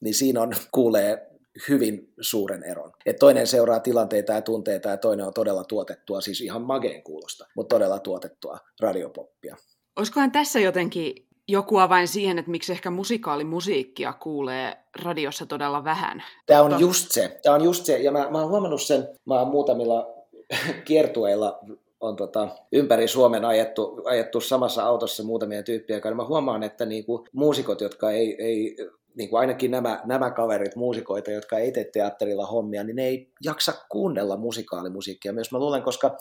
[0.00, 1.35] Niin siinä on, kuulee
[1.68, 2.92] hyvin suuren eron.
[3.06, 7.46] Et toinen seuraa tilanteita ja tunteita ja toinen on todella tuotettua, siis ihan mageen kuulosta,
[7.56, 9.56] mutta todella tuotettua radiopoppia.
[9.96, 16.22] Olisikohan tässä jotenkin joku avain siihen, että miksi ehkä musikaalimusiikkia kuulee radiossa todella vähän?
[16.46, 17.40] Tämä on just se.
[17.42, 17.98] Tämä on just se.
[17.98, 20.06] Ja mä, mä oon huomannut sen, mä oon muutamilla
[20.86, 21.58] kiertueilla
[22.00, 27.26] on tota, ympäri Suomen ajettu, ajettu samassa autossa muutamia tyyppiä, niin mä huomaan, että niinku,
[27.32, 28.76] muusikot, jotka ei, ei
[29.16, 33.32] niin kuin ainakin nämä, nämä kaverit, muusikoita, jotka ei tee teatterilla hommia, niin ne ei
[33.44, 35.52] jaksa kuunnella musikaalimusiikkia myös.
[35.52, 36.16] Mä luulen, koska,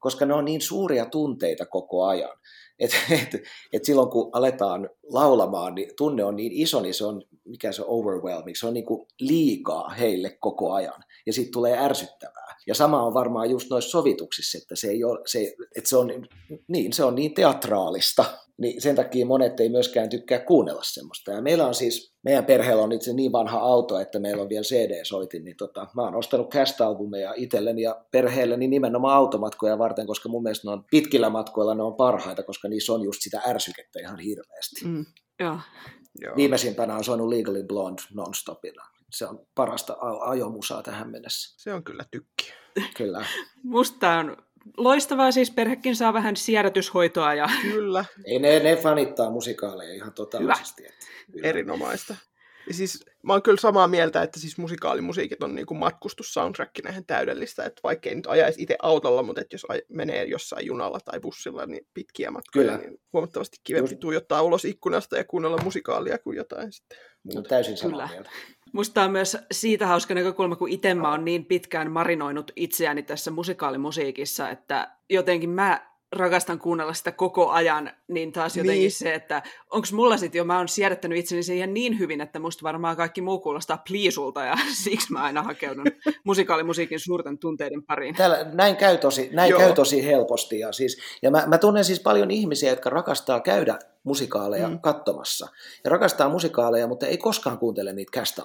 [0.00, 2.38] koska ne on niin suuria tunteita koko ajan.
[2.78, 7.22] Et, et, et silloin kun aletaan laulamaan, niin tunne on niin iso, niin se on,
[7.44, 11.04] mikä se on overwhelming, se on niin kuin liikaa heille koko ajan.
[11.26, 12.44] Ja sitten tulee ärsyttävää.
[12.66, 16.10] Ja sama on varmaan just noissa sovituksissa, että se, ei ole, se, että se, on,
[16.68, 18.24] niin, se on niin teatraalista,
[18.58, 21.30] niin sen takia monet ei myöskään tykkää kuunnella semmoista.
[21.30, 24.62] Ja meillä on siis, meidän perheellä on itse niin vanha auto, että meillä on vielä
[24.62, 30.42] CD-soitin, niin tota, mä oon ostanut cast-albumeja itselleni ja perheelleni nimenomaan automatkoja varten, koska mun
[30.42, 34.18] mielestä ne on pitkillä matkoilla ne on parhaita, koska niissä on just sitä ärsykettä ihan
[34.18, 34.84] hirveästi.
[34.84, 35.04] Mm,
[35.40, 35.58] joo.
[36.20, 36.36] Joo.
[36.36, 41.54] Viimeisimpänä on soinut Legally Blonde non-stopina se on parasta ajomusaa tähän mennessä.
[41.58, 42.52] Se on kyllä tykki.
[42.96, 43.26] Kyllä.
[43.62, 44.36] Musta on
[44.76, 47.34] loistavaa, siis perhekin saa vähän siedätyshoitoa.
[47.34, 47.48] Ja...
[47.62, 48.04] Kyllä.
[48.24, 50.82] Ei, ne, ne fanittaa musikaaleja ihan totaalisesti.
[50.82, 50.92] Hyvä.
[51.36, 52.16] Että, Erinomaista.
[52.68, 57.64] Ja siis mä oon kyllä samaa mieltä, että siis musikaalimusiikit on niin matkustussoundtrackina ihan täydellistä,
[57.64, 61.66] että vaikka ei nyt ajaisi itse autolla, mutta että jos menee jossain junalla tai bussilla
[61.66, 62.78] niin pitkiä matkoja, kyllä.
[62.78, 64.00] niin huomattavasti kivempi Just...
[64.00, 66.98] tuijottaa ulos ikkunasta ja kuunnella musikaalia kuin jotain sitten.
[67.34, 68.08] No, täysin samaa kyllä.
[68.08, 68.30] mieltä.
[68.74, 73.30] Musta on myös siitä hauska näkökulma, kun itse mä oon niin pitkään marinoinut itseäni tässä
[73.30, 78.92] musikaalimusiikissa, että jotenkin mä rakastan kuunnella sitä koko ajan, niin taas jotenkin niin.
[78.92, 82.62] se, että onko mulla sitten jo, mä oon siedättänyt itseni siihen niin hyvin, että musta
[82.62, 85.86] varmaan kaikki muu kuulostaa pliisulta, ja siksi mä aina hakeudun
[86.24, 88.14] musikaalimusiikin suurten tunteiden pariin.
[88.14, 92.00] Täällä, näin käy tosi, näin käy tosi helposti, ja, siis, ja mä, mä tunnen siis
[92.00, 94.80] paljon ihmisiä, jotka rakastaa käydä musikaaleja mm.
[94.80, 95.48] katsomassa,
[95.84, 98.38] ja rakastaa musikaaleja, mutta ei koskaan kuuntele niitä cast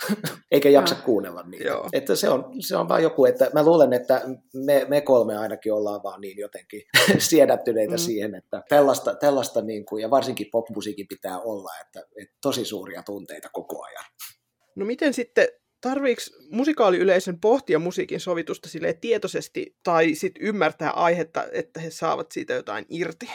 [0.50, 1.00] eikä jaksa no.
[1.04, 1.64] kuunnella niitä.
[1.64, 1.88] Joo.
[1.92, 4.22] Että se, on, se on vaan joku, että mä luulen, että
[4.54, 6.82] me, me kolme ainakin ollaan vaan niin jotenkin
[7.30, 7.98] siedättyneitä mm.
[7.98, 13.02] siihen, että tällaista, tällaista niin kuin, ja varsinkin popmusiikin pitää olla, että, että tosi suuria
[13.02, 14.04] tunteita koko ajan.
[14.76, 15.48] No miten sitten
[15.80, 22.52] tarviiko musikaaliyleisön pohtia musiikin sovitusta sille tietoisesti tai sit ymmärtää aihetta, että he saavat siitä
[22.52, 23.30] jotain irti?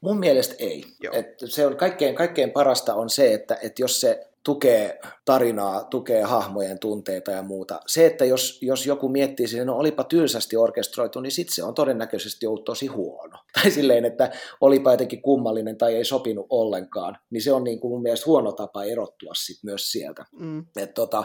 [0.00, 0.84] Mun mielestä ei.
[1.12, 6.22] Et se on kaikkein, kaikkein parasta on se, että, että jos se tukee tarinaa, tukee
[6.22, 7.80] hahmojen tunteita ja muuta.
[7.86, 11.74] Se, että jos, jos joku miettii sinne, no olipa tylsästi orkestroitu, niin sitten se on
[11.74, 13.38] todennäköisesti ollut tosi huono.
[13.54, 14.30] Tai silleen, että
[14.60, 18.52] olipa jotenkin kummallinen tai ei sopinut ollenkaan, niin se on niin kuin mun mielestä huono
[18.52, 20.24] tapa erottua sit myös sieltä.
[20.32, 20.66] Mm.
[20.76, 21.24] Et tota,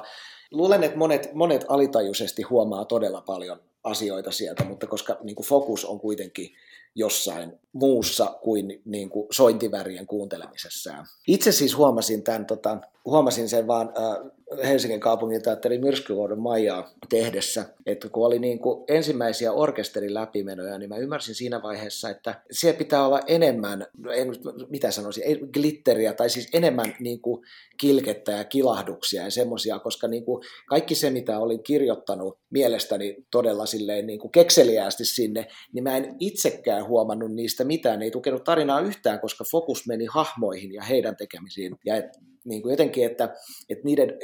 [0.51, 5.85] luulen, että monet, monet alitajuisesti huomaa todella paljon asioita sieltä, mutta koska niin kuin fokus
[5.85, 6.49] on kuitenkin
[6.95, 11.05] jossain muussa kuin, niin kuin sointivärien kuuntelemisessaan.
[11.27, 14.31] Itse siis huomasin, tämän, tota, huomasin sen vaan äh,
[14.63, 20.89] Helsingin kaupungin teatterin Myrskyvuodon Maijaa tehdessä, että kun oli niin kuin ensimmäisiä orkesterin läpimenoja, niin
[20.89, 24.27] mä ymmärsin siinä vaiheessa, että siellä pitää olla enemmän, en,
[24.69, 27.45] mitä sanoisin, glitteriä, tai siis enemmän niin kuin
[27.77, 33.65] kilkettä ja kilahduksia ja semmoisia, koska niin kuin kaikki se, mitä olin kirjoittanut mielestäni todella
[33.65, 38.43] silleen niin kuin kekseliäästi sinne, niin mä en itsekään huomannut niistä mitään, ne ei tukenut
[38.43, 41.75] tarinaa yhtään, koska fokus meni hahmoihin ja heidän tekemisiin.
[41.85, 42.05] Ja et,
[42.45, 43.35] niin kuin jotenkin, että,
[43.69, 44.17] että niiden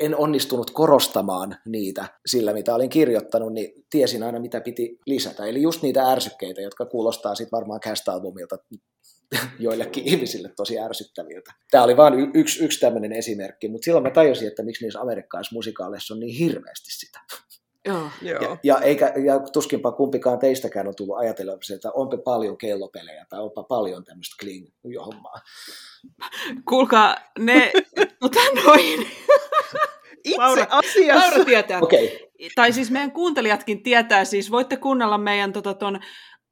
[0.00, 5.46] en onnistunut korostamaan niitä sillä, mitä olin kirjoittanut, niin tiesin aina, mitä piti lisätä.
[5.46, 8.58] Eli just niitä ärsykkeitä, jotka kuulostaa sitten varmaan cast-albumilta
[9.58, 11.52] joillekin ihmisille tosi ärsyttäviltä.
[11.70, 16.14] Tämä oli vain yksi, yksi tämmöinen esimerkki, mutta silloin mä tajusin, että miksi niissä amerikkalaismusikaaleissa
[16.14, 17.20] on niin hirveästi sitä.
[17.84, 18.10] Joo.
[18.22, 23.40] Ja, ja, eikä, ja tuskinpa kumpikaan teistäkään on tullut ajatella, että onpa paljon kellopelejä tai
[23.40, 25.40] onpa paljon tämmöistä kling-hommaa.
[26.68, 27.72] Kuulkaa, ne,
[28.20, 29.06] tota noin.
[30.24, 31.30] Itse Laura, asiassa.
[31.30, 31.80] Laura tietää.
[31.82, 32.08] Okay.
[32.54, 36.00] Tai siis meidän kuuntelijatkin tietää, siis voitte kuunnella meidän tota, ton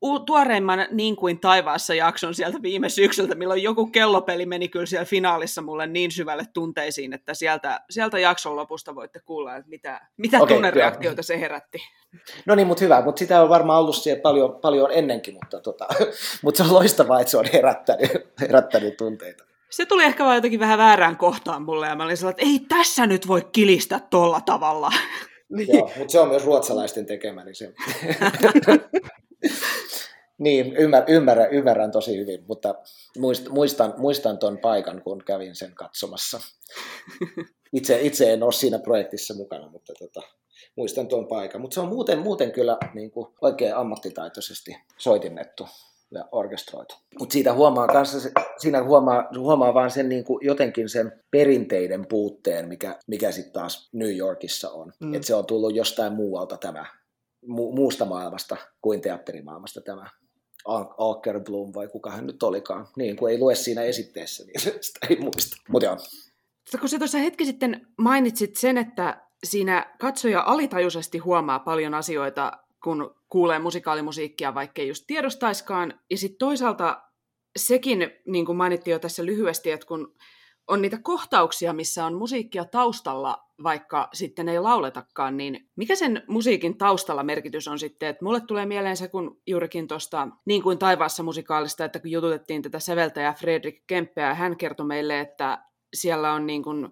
[0.02, 5.04] u- tuoreimman Niin kuin taivaassa jakson sieltä viime syksyltä, milloin joku kellopeli meni kyllä siellä
[5.04, 10.42] finaalissa mulle niin syvälle tunteisiin, että sieltä, sieltä jakson lopusta voitte kuulla, että mitä, mitä
[10.42, 11.78] Okei, tunnereaktioita se herätti.
[12.46, 15.86] No niin, mutta hyvä, mutta sitä on varmaan ollut siellä paljon, paljon ennenkin, mutta, tota,
[16.42, 19.44] mutta se on loistavaa, että se on herättänyt, herättänyt tunteita.
[19.70, 22.78] Se tuli ehkä vaan jotenkin vähän väärään kohtaan mulle, ja mä olin sellainen, että ei
[22.78, 24.90] tässä nyt voi kilistä tolla tavalla.
[25.48, 25.76] Niin.
[25.76, 27.72] Joo, mutta se on myös ruotsalaisten tekemä, niin se...
[30.38, 32.74] niin, ymmär, ymmärrän, ymmärrän tosi hyvin, mutta
[33.18, 36.40] muist, muistan, muistan ton paikan, kun kävin sen katsomassa.
[37.72, 40.22] Itse, itse en ole siinä projektissa mukana, mutta tota,
[40.76, 41.60] muistan tuon paikan.
[41.60, 45.68] Mutta se on muuten, muuten kyllä niin kuin oikein ammattitaitoisesti soitinnettu
[46.10, 46.94] ja orkestroitu.
[47.18, 52.68] Mutta siitä huomaa kanssa, siinä huomaa, huomaa vaan sen niin kuin jotenkin sen perinteiden puutteen,
[52.68, 54.92] mikä, mikä sitten taas New Yorkissa on.
[55.00, 55.14] Mm.
[55.14, 56.86] Että se on tullut jostain muualta tämä,
[57.46, 60.10] mu, muusta maailmasta kuin teatterimaailmasta tämä
[60.98, 62.86] Alker Bloom vai kuka hän nyt olikaan.
[62.96, 65.56] Niin, kun ei lue siinä esitteessä, niin sitä ei muista.
[65.68, 65.96] Mutta joo.
[66.80, 72.52] Kun sä tuossa hetki sitten mainitsit sen, että siinä katsoja alitajuisesti huomaa paljon asioita,
[72.84, 76.00] kun kuulee musikaalimusiikkia, vaikkei just tiedostaiskaan.
[76.10, 77.02] Ja sitten toisaalta
[77.56, 80.14] sekin, niin kuin mainittiin jo tässä lyhyesti, että kun
[80.68, 86.78] on niitä kohtauksia, missä on musiikkia taustalla, vaikka sitten ei lauletakaan, niin mikä sen musiikin
[86.78, 88.08] taustalla merkitys on sitten?
[88.08, 92.62] Että mulle tulee mieleen se, kun juurikin tuosta Niin kuin taivaassa musikaalista, että kun jututettiin
[92.62, 96.88] tätä säveltäjää Fredrik Kempeä, hän kertoi meille, että siellä on niin kuin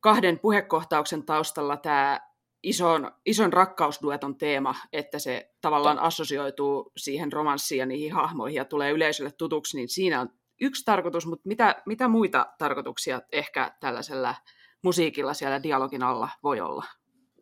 [0.00, 2.20] kahden puhekohtauksen taustalla tämä
[2.62, 8.90] ison, ison rakkausdueton teema, että se tavallaan assosioituu siihen romanssiin ja niihin hahmoihin ja tulee
[8.90, 10.28] yleisölle tutuksi, niin siinä on
[10.60, 14.34] yksi tarkoitus, mutta mitä, mitä muita tarkoituksia ehkä tällaisella
[14.82, 16.84] musiikilla siellä dialogin alla voi olla?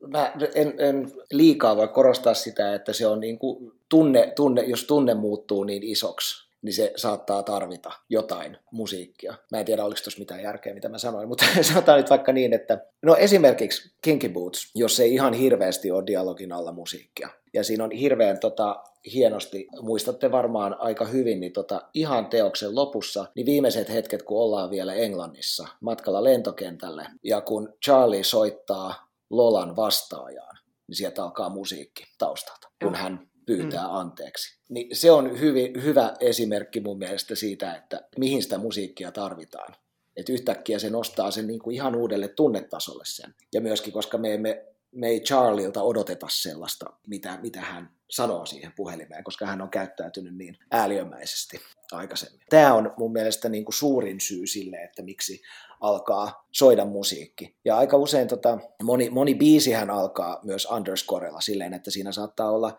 [0.06, 4.84] Mä en, en liikaa voi korostaa sitä, että se on niin kuin tunne, tunne, jos
[4.84, 9.34] tunne muuttuu niin isoksi, niin se saattaa tarvita jotain musiikkia.
[9.52, 12.52] Mä en tiedä, oliko tuossa mitään järkeä, mitä mä sanoin, mutta sanotaan nyt vaikka niin,
[12.52, 17.84] että no esimerkiksi Kinky Boots, jos ei ihan hirveästi ole dialogin alla musiikkia, ja siinä
[17.84, 23.88] on hirveän tota, hienosti, muistatte varmaan aika hyvin, niin tota, ihan teoksen lopussa, niin viimeiset
[23.92, 31.22] hetket, kun ollaan vielä Englannissa matkalla lentokentälle, ja kun Charlie soittaa Lolan vastaajaan, niin sieltä
[31.22, 33.94] alkaa musiikki taustalta, kun hän pyytää mm.
[33.94, 34.58] anteeksi.
[34.68, 39.74] Niin se on hyvin, hyvä esimerkki mun mielestä siitä, että mihin sitä musiikkia tarvitaan.
[40.16, 43.34] Että yhtäkkiä se nostaa sen niin kuin ihan uudelle tunnetasolle sen.
[43.54, 48.72] Ja myöskin, koska me emme me ei Charlielta odoteta sellaista, mitä, mitä hän sanoo siihen
[48.76, 51.60] puhelimeen, koska hän on käyttäytynyt niin ääliömäisesti
[51.92, 52.40] aikaisemmin.
[52.50, 55.42] Tämä on mun mielestä niin kuin suurin syy sille, että miksi
[55.80, 57.56] alkaa soida musiikki.
[57.64, 62.78] Ja aika usein tota, moni, moni biisihän alkaa myös underscorella silleen, että siinä saattaa olla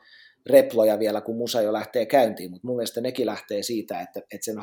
[0.50, 4.46] reploja vielä, kun musa jo lähtee käyntiin, mutta mun mielestä nekin lähtee siitä, että, että
[4.46, 4.56] sen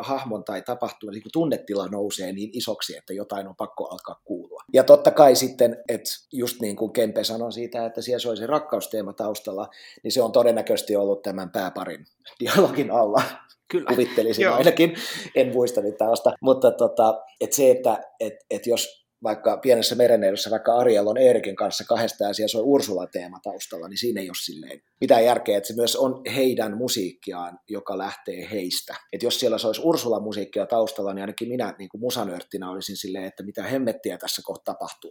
[0.00, 4.62] hahmon tai tapahtuu, niin tunnetila nousee niin isoksi, että jotain on pakko alkaa kuulua.
[4.72, 8.46] Ja totta kai sitten, että just niin kuin Kempe sanoi siitä, että siellä soi se
[8.46, 9.68] rakkausteema taustalla,
[10.02, 12.06] niin se on todennäköisesti ollut tämän pääparin
[12.40, 13.22] dialogin alla.
[13.68, 13.90] Kyllä.
[13.90, 14.94] Kuvittelisin ainakin,
[15.34, 16.32] en muista nyt tällaista.
[16.40, 21.56] Mutta tota, että se, että et, et jos vaikka pienessä mereneidossa, vaikka Ariel on Eerikin
[21.56, 25.74] kanssa kahdesta ja soi Ursula-teema taustalla, niin siinä ei ole silleen mitään järkeä, että se
[25.74, 28.94] myös on heidän musiikkiaan, joka lähtee heistä.
[29.12, 33.42] Että jos siellä olisi Ursula-musiikkia taustalla, niin ainakin minä niin kuin musanörttinä olisin silleen, että
[33.42, 35.10] mitä hemmettiä tässä kohta tapahtuu.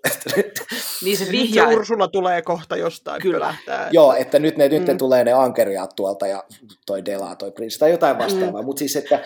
[1.04, 1.70] niin se vihjaa.
[1.70, 3.40] Se Ursula tulee kohta jostain Kyllä.
[3.40, 3.90] Pölähtää.
[3.92, 4.98] Joo, että nyt ne, nyt ne mm.
[4.98, 6.44] tulee ne ankeriaat tuolta ja
[6.86, 8.66] toi Dela, toi Prince tai jotain vastaavaa, mm.
[8.66, 9.24] mutta siis että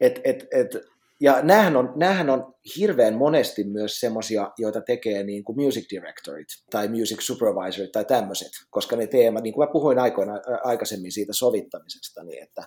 [0.00, 5.44] et, et, et, ja näähän on, näähän on hirveän monesti myös semmoisia, joita tekee niin
[5.44, 9.98] kuin music directorit tai music supervisorit tai tämmöiset, koska ne teemat, niin kuin mä puhuin
[9.98, 10.32] aikoina,
[10.64, 12.62] aikaisemmin siitä sovittamisesta, niin että,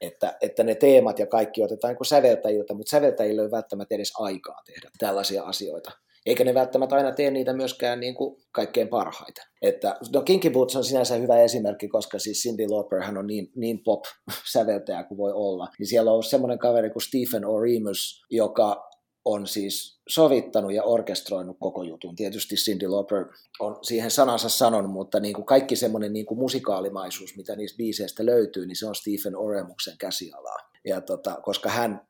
[0.00, 3.94] että, että ne teemat ja kaikki otetaan niin kuin säveltäjiltä, mutta säveltäjille ei ole välttämättä
[3.94, 5.90] edes aikaa tehdä tällaisia asioita
[6.26, 9.44] eikä ne välttämättä aina tee niitä myöskään niin kuin kaikkein parhaiten.
[9.62, 13.52] Että, no Kinky Boots on sinänsä hyvä esimerkki, koska siis Cindy Lauper hän on niin,
[13.56, 15.68] niin pop-säveltäjä kuin voi olla.
[15.78, 18.92] Niin siellä on semmoinen kaveri kuin Stephen Oremus, joka
[19.24, 22.16] on siis sovittanut ja orkestroinut koko jutun.
[22.16, 23.26] Tietysti Cindy Lauper
[23.60, 28.26] on siihen sanansa sanonut, mutta niin kuin kaikki semmoinen niin kuin musikaalimaisuus, mitä niistä biiseistä
[28.26, 30.58] löytyy, niin se on Stephen Oremuksen käsialaa.
[30.84, 32.00] Ja tota, koska hän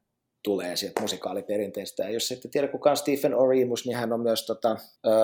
[0.43, 2.03] tulee sieltä musikaaliperinteestä.
[2.03, 4.77] Ja jos ette tiedä kuka on Stephen Orimus, niin hän on myös tota,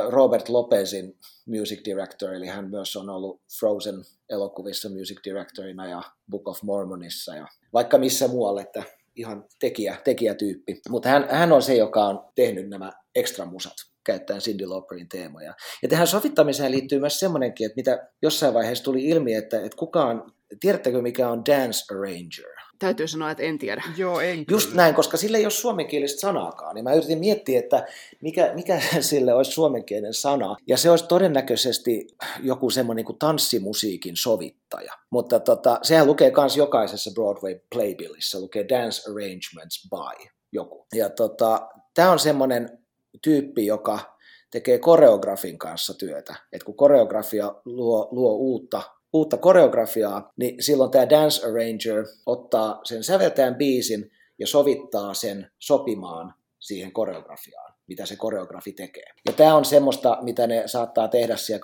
[0.08, 3.94] Robert Lopezin music director, eli hän myös on ollut Frozen
[4.30, 8.82] elokuvissa music directorina ja Book of Mormonissa ja vaikka missä muualle, että
[9.16, 10.80] ihan tekijä, tekijätyyppi.
[10.88, 15.54] Mutta hän, hän on se, joka on tehnyt nämä extra musat käyttäen Cindy Lauperin teemoja.
[15.82, 20.32] Ja tähän sovittamiseen liittyy myös semmoinenkin, että mitä jossain vaiheessa tuli ilmi, että, että kukaan
[20.60, 22.58] tiedättekö mikä on dance arranger?
[22.78, 23.82] Täytyy sanoa, että en tiedä.
[23.96, 24.82] Joo, en Just kyllä.
[24.82, 27.86] näin, koska sille ei ole suomenkielistä sanaakaan, niin mä yritin miettiä, että
[28.20, 30.56] mikä, mikä sille olisi suomenkielinen sana.
[30.66, 32.06] Ja se olisi todennäköisesti
[32.42, 34.92] joku semmoinen kuin tanssimusiikin sovittaja.
[35.10, 40.86] Mutta tota, sehän lukee myös jokaisessa Broadway playbillissa, lukee Dance Arrangements by joku.
[40.94, 42.78] Ja tota, tämä on semmoinen
[43.22, 44.16] tyyppi, joka
[44.50, 46.34] tekee koreografin kanssa työtä.
[46.52, 53.04] Et kun koreografia luo, luo uutta uutta koreografiaa, niin silloin tämä dance arranger ottaa sen
[53.04, 59.12] säveltäjän biisin ja sovittaa sen sopimaan siihen koreografiaan, mitä se koreografi tekee.
[59.26, 61.62] Ja tämä on semmoista, mitä ne saattaa tehdä siellä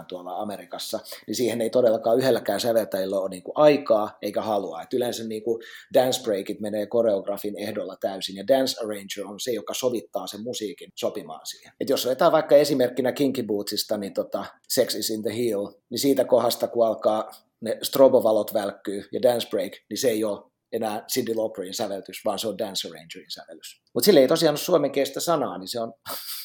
[0.00, 4.82] 24-7 tuolla Amerikassa, niin siihen ei todellakaan yhdelläkään säveltäjillä ole niinku aikaa eikä halua.
[4.82, 5.60] Et yleensä niinku
[5.94, 10.92] dance breakit menee koreografin ehdolla täysin, ja dance arranger on se, joka sovittaa sen musiikin
[10.94, 11.72] sopimaan siihen.
[11.80, 15.98] Et jos otetaan vaikka esimerkkinä Kinky Bootsista, niin tota Sex is in the Heel, niin
[15.98, 21.04] siitä kohdasta, kun alkaa ne strobovalot välkkyy ja dance break, niin se ei ole enää
[21.12, 23.82] Cindy Lauperin säveltys, vaan se on Dance Arrangerin sävellys.
[23.94, 25.92] Mutta sille ei tosiaan ole suomenkielistä sanaa, niin se on,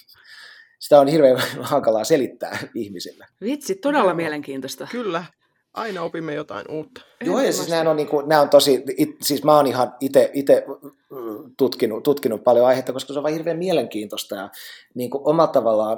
[0.79, 3.25] sitä on hirveän hankalaa selittää ihmisille.
[3.41, 4.87] Vitsi, todella mielenkiintoista.
[4.91, 5.23] Kyllä,
[5.79, 7.01] aina opimme jotain uutta.
[7.25, 10.31] Joo, ja siis nämä on, niinku, nämä on tosi, it, siis mä oon ihan itse
[11.57, 14.49] tutkinut, tutkinut paljon aihetta, koska se on vaan hirveän mielenkiintoista ja
[14.95, 15.97] niin kuin omalla tavallaan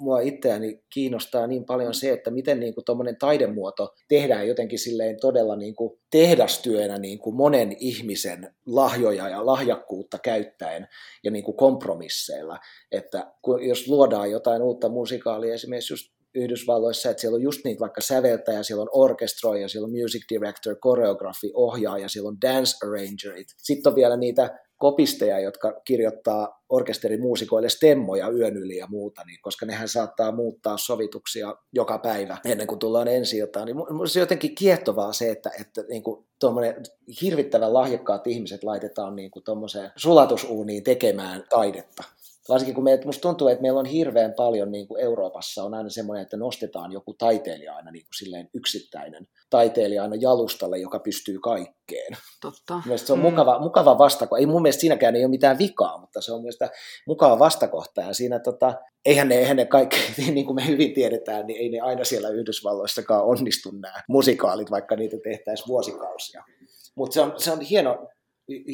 [0.00, 5.56] mua itseäni kiinnostaa niin paljon se, että miten niin tuommoinen taidemuoto tehdään jotenkin silleen todella
[5.56, 10.88] niin kuin tehdastyönä niin kuin monen ihmisen lahjoja ja lahjakkuutta käyttäen
[11.24, 12.58] ja niin kuin kompromisseilla,
[12.92, 17.80] että kun, jos luodaan jotain uutta musikaalia, esimerkiksi just Yhdysvalloissa, että siellä on just niitä
[17.80, 23.46] vaikka säveltäjä, siellä on orkestroija, siellä on music director, koreografi, ohjaaja, siellä on dance arrangerit.
[23.56, 29.66] Sitten on vielä niitä kopisteja, jotka kirjoittaa orkesterimuusikoille stemmoja yön yli ja muuta, niin koska
[29.66, 33.66] nehän saattaa muuttaa sovituksia joka päivä ennen kuin tullaan ensi iltaan.
[33.66, 36.26] Niin se jotenkin kiehtovaa se, että, että niin kuin
[37.22, 39.44] hirvittävän lahjakkaat ihmiset laitetaan niin kuin
[39.96, 42.04] sulatusuuniin tekemään taidetta
[42.48, 45.90] varsinkin kun meillä, musta tuntuu, että meillä on hirveän paljon niin kuin Euroopassa on aina
[45.90, 51.38] semmoinen, että nostetaan joku taiteilija aina niin kuin silleen yksittäinen taiteilija aina jalustalle, joka pystyy
[51.38, 52.16] kaikkeen.
[52.40, 52.82] Totta.
[52.84, 53.22] Mielestäni se on mm.
[53.22, 54.40] mukava, mukava vastakohta.
[54.40, 56.70] Ei mun mielestä siinäkään ei ole mitään vikaa, mutta se on mielestäni
[57.06, 58.00] mukava vastakohta.
[58.00, 59.96] Ja siinä tota, eihän ne, eihän ne kaikki,
[60.32, 64.96] niin kuin me hyvin tiedetään, niin ei ne aina siellä Yhdysvalloissakaan onnistu nämä musikaalit, vaikka
[64.96, 66.44] niitä tehtäisiin vuosikausia.
[66.96, 68.08] Mutta se on, se on hieno,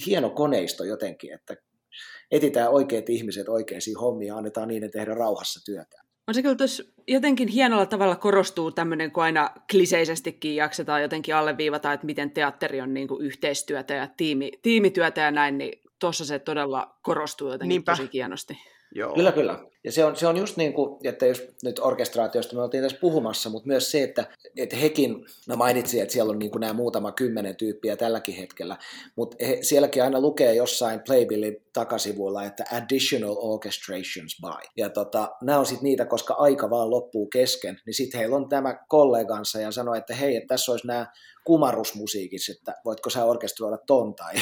[0.07, 1.57] hieno koneisto jotenkin, että
[2.31, 6.05] etitään oikeat ihmiset oikeisiin hommiin ja annetaan niiden tehdä rauhassa työtä.
[6.29, 11.93] On se kyllä tuossa jotenkin hienolla tavalla korostuu tämmöinen, kun aina kliseisestikin jaksetaan jotenkin alleviivata,
[11.93, 16.39] että miten teatteri on niin kuin yhteistyötä ja tiimi, tiimityötä ja näin, niin tuossa se
[16.39, 17.93] todella korostuu jotenkin Niinpä.
[17.93, 18.59] tosi hienosti.
[18.94, 19.14] Joo.
[19.14, 19.59] Kyllä, kyllä.
[19.85, 22.98] Ja se on, se on just niin kuin, että jos nyt orkestraatiosta me oltiin tässä
[23.00, 24.26] puhumassa, mutta myös se, että,
[24.57, 28.76] että hekin, mä mainitsin, että siellä on niin kuin nämä muutama kymmenen tyyppiä tälläkin hetkellä,
[29.16, 34.68] mutta he, sielläkin aina lukee jossain Playbillin takasivuilla, että additional orchestrations by.
[34.76, 38.48] Ja tota, nämä on sitten niitä, koska aika vaan loppuu kesken, niin sitten heillä on
[38.48, 41.07] tämä kollegansa ja sanoo, että hei, että tässä olisi nämä
[41.44, 44.35] kumarusmusiikit, että voitko sä orkestroida ton tai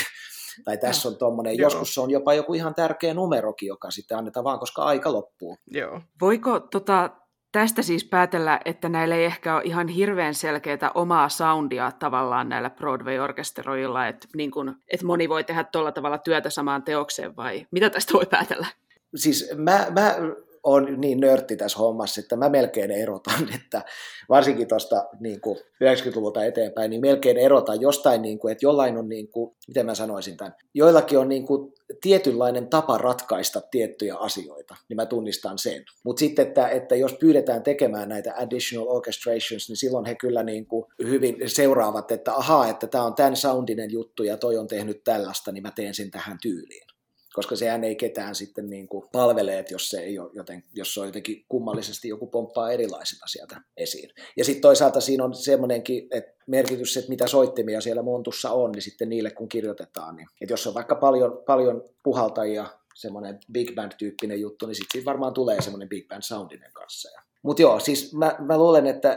[0.65, 4.45] tai tässä on tuommoinen, joskus se on jopa joku ihan tärkeä numerokin, joka sitten annetaan
[4.45, 5.57] vaan, koska aika loppuu.
[5.71, 6.01] Joo.
[6.21, 7.11] Voiko tota,
[7.53, 12.71] tästä siis päätellä, että näillä ei ehkä ole ihan hirveän selkeää omaa soundia tavallaan näillä
[12.71, 17.91] Broadway-orkesteroilla, että, niin kun, että moni voi tehdä tuolla tavalla työtä samaan teokseen, vai mitä
[17.91, 18.67] tästä voi päätellä?
[19.15, 20.17] Siis mä, mä
[20.63, 23.83] on niin nörtti tässä hommassa, että mä melkein erotan, että
[24.29, 25.41] varsinkin tuosta niin
[25.85, 29.95] 90-luvulta eteenpäin, niin melkein erotan jostain, niin kuin, että jollain on, niin kuin, miten mä
[29.95, 35.85] sanoisin tämän, joillakin on niin kuin, tietynlainen tapa ratkaista tiettyjä asioita, niin mä tunnistan sen.
[36.05, 40.67] Mutta sitten, että, että jos pyydetään tekemään näitä additional orchestrations, niin silloin he kyllä niin
[40.67, 45.05] kuin hyvin seuraavat, että ahaa, että tämä on tämän soundinen juttu ja toi on tehnyt
[45.05, 46.92] tällaista, niin mä teen sen tähän tyyliin
[47.33, 50.95] koska sehän ei ketään sitten niin kuin palvele, että jos se, ei ole joten, jos
[50.95, 54.11] se on jotenkin kummallisesti joku pomppaa erilaisena sieltä esiin.
[54.37, 58.83] Ja sitten toisaalta siinä on semmoinenkin että merkitys, että mitä soittimia siellä montussa on, niin
[58.83, 64.41] sitten niille kun kirjoitetaan, niin että jos on vaikka paljon, paljon puhaltajia, semmoinen big band-tyyppinen
[64.41, 67.21] juttu, niin sitten varmaan tulee semmoinen big band soundinen kanssa.
[67.43, 69.17] Mutta joo, siis mä, mä luulen, että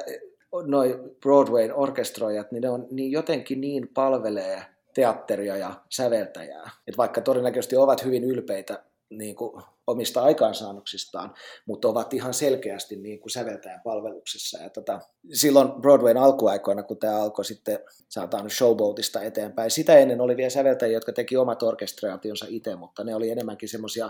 [0.63, 6.69] noi Broadwayn orkestroijat, niin ne on niin jotenkin niin palvelee teatteria ja säveltäjää.
[6.87, 11.33] Et vaikka todennäköisesti ovat hyvin ylpeitä niin kuin omista aikaansaannoksistaan,
[11.65, 14.63] mutta ovat ihan selkeästi niin kuin säveltäjän palveluksessa.
[14.63, 14.99] Ja tota,
[15.33, 20.97] silloin Broadwayn alkuaikoina, kun tämä alkoi sitten, saataan showboatista eteenpäin, sitä ennen oli vielä säveltäjiä,
[20.97, 24.09] jotka teki omat orkestraationsa itse, mutta ne oli enemmänkin semmoisia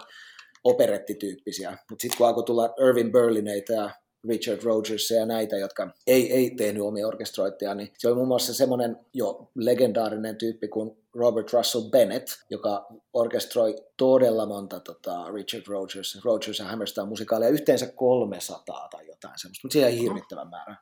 [0.63, 1.77] operettityyppisiä.
[1.89, 3.89] Mutta sitten kun alkoi tulla Irving Berlineitä ja
[4.29, 8.53] Richard Rogers ja näitä, jotka ei, ei tehnyt omia orkestroitteja, niin se oli muun muassa
[8.53, 16.25] semmoinen jo legendaarinen tyyppi kuin Robert Russell Bennett, joka orkestroi todella monta tota, Richard Rogers,
[16.25, 20.75] Rogers ja Hammerstein musikaaleja, yhteensä 300 tai jotain semmoista, mutta siihen hirvittävän määrä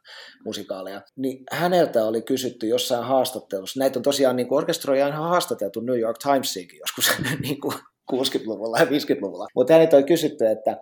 [0.46, 1.02] musikaaleja.
[1.16, 6.18] Niin häneltä oli kysytty jossain haastattelussa, näitä on tosiaan niin orkestroja ihan haastateltu New York
[6.18, 7.12] Timesiinkin joskus
[7.48, 7.76] niin kuin
[8.14, 10.78] 60-luvulla ja 50-luvulla, mutta häneltä oli kysytty, että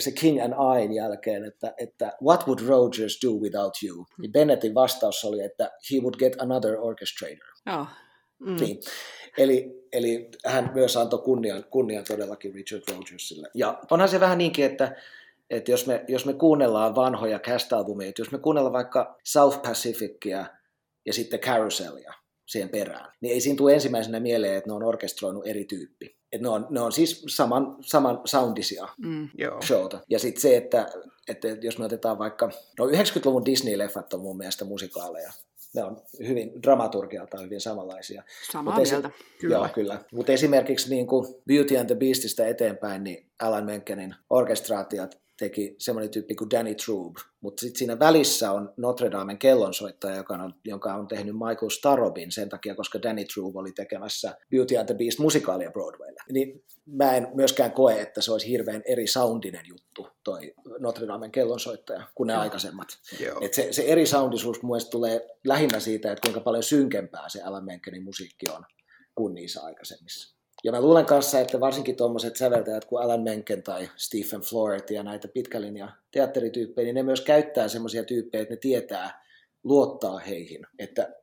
[0.00, 4.06] se King and Iin jälkeen, että, että what would Rogers do without you?
[4.18, 7.48] Niin Bennettin vastaus oli, että he would get another orchestrator.
[7.66, 7.86] Joo.
[8.38, 8.56] Mm.
[8.56, 8.80] Niin.
[9.38, 13.48] Eli, eli hän myös antoi kunnian, kunnian todellakin Richard Rogersille.
[13.54, 14.96] Ja onhan se vähän niinkin, että,
[15.50, 20.46] että jos, me, jos me kuunnellaan vanhoja cast-albumeja, jos me kuunnellaan vaikka South Pacificia
[21.06, 22.14] ja sitten Carouselia
[22.46, 26.16] siihen perään, niin ei siinä tule ensimmäisenä mieleen, että ne on orkestroinut eri tyyppi.
[26.34, 29.28] Et ne, on, ne on siis saman, saman soundisia Mm.
[29.66, 30.00] Showta.
[30.10, 30.86] Ja sitten se, että,
[31.28, 35.32] että jos me otetaan vaikka, no 90-luvun Disney-leffat on mun mielestä musikaaleja.
[35.74, 38.22] Ne on hyvin dramaturgialta hyvin samanlaisia.
[38.52, 39.10] Samaa Mut mieltä.
[39.40, 39.54] Kyllä.
[39.54, 40.04] Joo, kyllä.
[40.12, 46.10] Mutta esimerkiksi niin kuin Beauty and the Beastistä eteenpäin, niin Alan Menkenin orkestraatiot teki semmoinen
[46.10, 50.94] tyyppi kuin Danny Trube, mutta sitten siinä välissä on Notre Damen kellonsoittaja, joka on, jonka
[50.94, 55.18] on tehnyt Michael Starobin sen takia, koska Danny Trube oli tekemässä Beauty and the Beast
[55.18, 56.20] musikaalia Broadwaylla.
[56.32, 61.30] Niin mä en myöskään koe, että se olisi hirveän eri soundinen juttu, toi Notre Damen
[61.30, 62.88] kellonsoittaja, kuin ne aikaisemmat.
[63.20, 63.38] Joo.
[63.40, 67.64] Et se, se eri soundisuus mun tulee lähinnä siitä, että kuinka paljon synkempää se Alan
[67.64, 68.64] Menkenin musiikki on
[69.14, 70.34] kuin niissä aikaisemmissa.
[70.64, 75.02] Ja mä luulen kanssa, että varsinkin tuommoiset säveltäjät kuin Alan Menken tai Stephen Flaherty ja
[75.02, 79.24] näitä pitkälinja teatterityyppejä, niin ne myös käyttää semmoisia tyyppejä, että ne tietää
[79.64, 81.14] luottaa heihin, että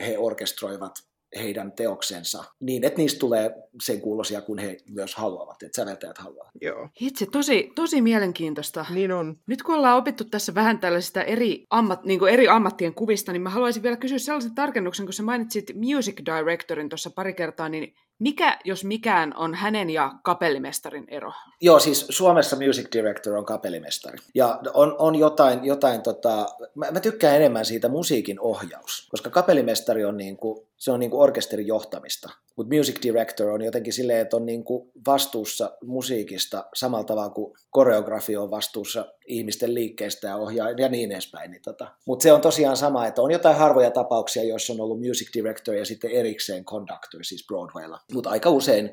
[0.00, 0.92] he orkestroivat
[1.36, 3.50] heidän teoksensa niin, että niistä tulee
[3.82, 6.52] sen kuulosia kuin he myös haluavat, että säveltäjät haluavat.
[6.60, 6.88] Joo.
[7.00, 8.86] Itse tosi, tosi mielenkiintoista.
[8.90, 9.36] Niin on.
[9.46, 13.42] Nyt kun ollaan opittu tässä vähän tällaisista eri, ammat, niin kuin eri ammattien kuvista, niin
[13.42, 17.94] mä haluaisin vielä kysyä sellaisen tarkennuksen, kun sä mainitsit music directorin tuossa pari kertaa, niin
[18.20, 21.32] mikä, jos mikään, on hänen ja kapellimestarin ero?
[21.60, 24.18] Joo, siis Suomessa music director on kapellimestari.
[24.34, 30.04] Ja on, on jotain, jotain tota, mä, mä tykkään enemmän siitä musiikin ohjaus, koska kapellimestari
[30.04, 32.30] on niinku, se on niinku orkesterin johtamista.
[32.56, 38.36] Mutta music director on jotenkin silleen, että on niinku vastuussa musiikista samalla tavalla kuin koreografi
[38.36, 41.50] on vastuussa ihmisten liikkeestä ja ohjaa ja niin edespäin.
[41.50, 41.90] Niin tota.
[42.06, 45.74] Mutta se on tosiaan sama, että on jotain harvoja tapauksia, joissa on ollut music director
[45.74, 48.00] ja sitten erikseen conductor, siis Broadwaylla.
[48.12, 48.90] Mutta aika usein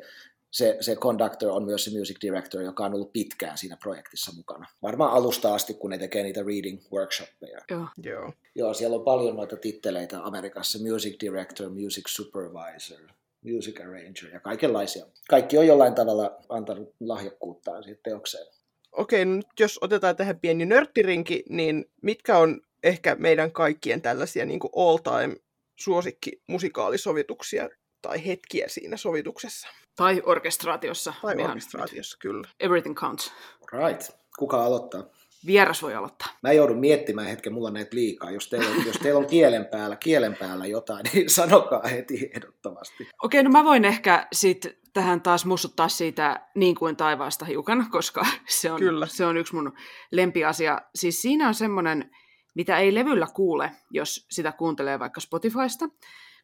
[0.52, 4.68] se, se conductor on myös se music director, joka on ollut pitkään siinä projektissa mukana.
[4.82, 7.60] Varmaan alusta asti, kun ne tekee niitä reading workshoppeja.
[7.72, 7.88] Joo.
[8.04, 8.34] Joo.
[8.56, 10.80] Joo, siellä on paljon noita titteleitä Amerikassa.
[10.92, 13.00] Music director, music supervisor,
[13.42, 15.06] music arranger ja kaikenlaisia.
[15.30, 18.48] Kaikki on jollain tavalla antanut lahjakkuuttaan siihen teokseen.
[18.92, 24.46] Okei, no nyt jos otetaan tähän pieni nörttirinki, niin mitkä on ehkä meidän kaikkien tällaisia
[24.46, 25.36] niin all-time
[25.76, 27.70] suosikki musikaalisovituksia
[28.02, 29.68] tai hetkiä siinä sovituksessa?
[29.96, 31.14] Tai orkestraatiossa.
[31.22, 32.48] Tai Ihan orkestraatiossa, kyllä.
[32.60, 33.34] Everything counts.
[33.74, 34.02] Right.
[34.40, 35.04] Kuka aloittaa?
[35.46, 36.28] Vieras voi aloittaa.
[36.44, 38.32] Mä joudun miettimään hetken, mulla on näitä liikaa.
[38.32, 43.08] Jos teillä, on, jos teillä on kielen päällä, kielen päällä jotain, niin sanokaa heti ehdottomasti.
[43.24, 48.26] Okei, no mä voin ehkä sit tähän taas muistuttaa siitä niin kuin taivaasta hiukan, koska
[48.60, 49.06] se on, Kyllä.
[49.06, 49.74] se on yksi mun
[50.12, 50.82] lempiasia.
[50.96, 52.12] Siis siinä on semmoinen,
[52.56, 55.90] mitä ei levyllä kuule, jos sitä kuuntelee vaikka Spotifysta,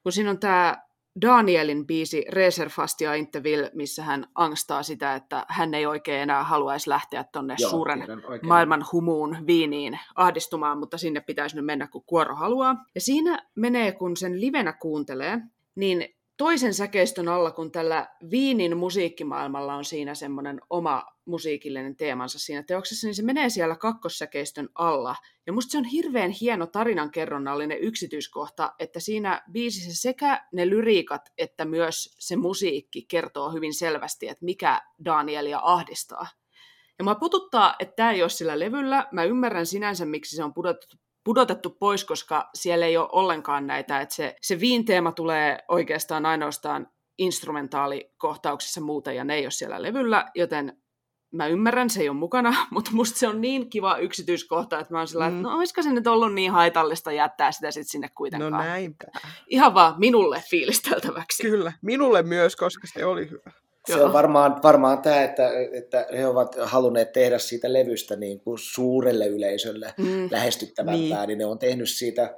[0.03, 0.77] kun siinä on tämä
[1.21, 7.23] Danielin biisi Reserfastia Interville, missä hän angstaa sitä, että hän ei oikein enää haluaisi lähteä
[7.23, 8.47] tonne Joo, suuren tiedän oikein.
[8.47, 12.85] maailman humuun viiniin ahdistumaan, mutta sinne pitäisi nyt mennä, kun kuoro haluaa.
[12.95, 15.39] Ja siinä menee, kun sen livenä kuuntelee,
[15.75, 22.63] niin toisen säkeistön alla, kun tällä viinin musiikkimaailmalla on siinä semmoinen oma musiikillinen teemansa siinä
[22.63, 25.15] teoksessa, niin se menee siellä kakkossäkeistön alla.
[25.47, 31.65] Ja musta se on hirveän hieno tarinankerronnallinen yksityiskohta, että siinä biisissä sekä ne lyriikat että
[31.65, 36.27] myös se musiikki kertoo hyvin selvästi, että mikä Danielia ahdistaa.
[36.99, 39.07] Ja mä pututtaa, että tämä ei ole sillä levyllä.
[39.11, 44.01] Mä ymmärrän sinänsä, miksi se on pudotettu, pudotettu pois, koska siellä ei ole ollenkaan näitä.
[44.01, 50.31] Että se, se viinteema tulee oikeastaan ainoastaan instrumentaalikohtauksissa muuten, ja ne ei ole siellä levyllä,
[50.35, 50.77] joten
[51.31, 54.97] mä ymmärrän, se ei ole mukana, mutta musta se on niin kiva yksityiskohta, että mä
[54.97, 55.35] oon sillä, mm.
[55.35, 58.51] Että no olisiko se nyt ollut niin haitallista jättää sitä sitten sinne No kuitenkaan.
[58.67, 59.05] näinpä.
[59.47, 61.43] Ihan vaan minulle fiilisteltäväksi.
[61.43, 63.51] Kyllä, minulle myös, koska se oli hyvä.
[63.87, 64.05] Se Joo.
[64.05, 69.27] on varmaan, varmaan tämä, että, että he ovat halunneet tehdä siitä levystä niin kuin suurelle
[69.27, 70.27] yleisölle Mm.
[70.31, 71.09] lähestyttävämpää, Niin.
[71.17, 71.27] niin.
[71.27, 72.37] niin ne on tehnyt siitä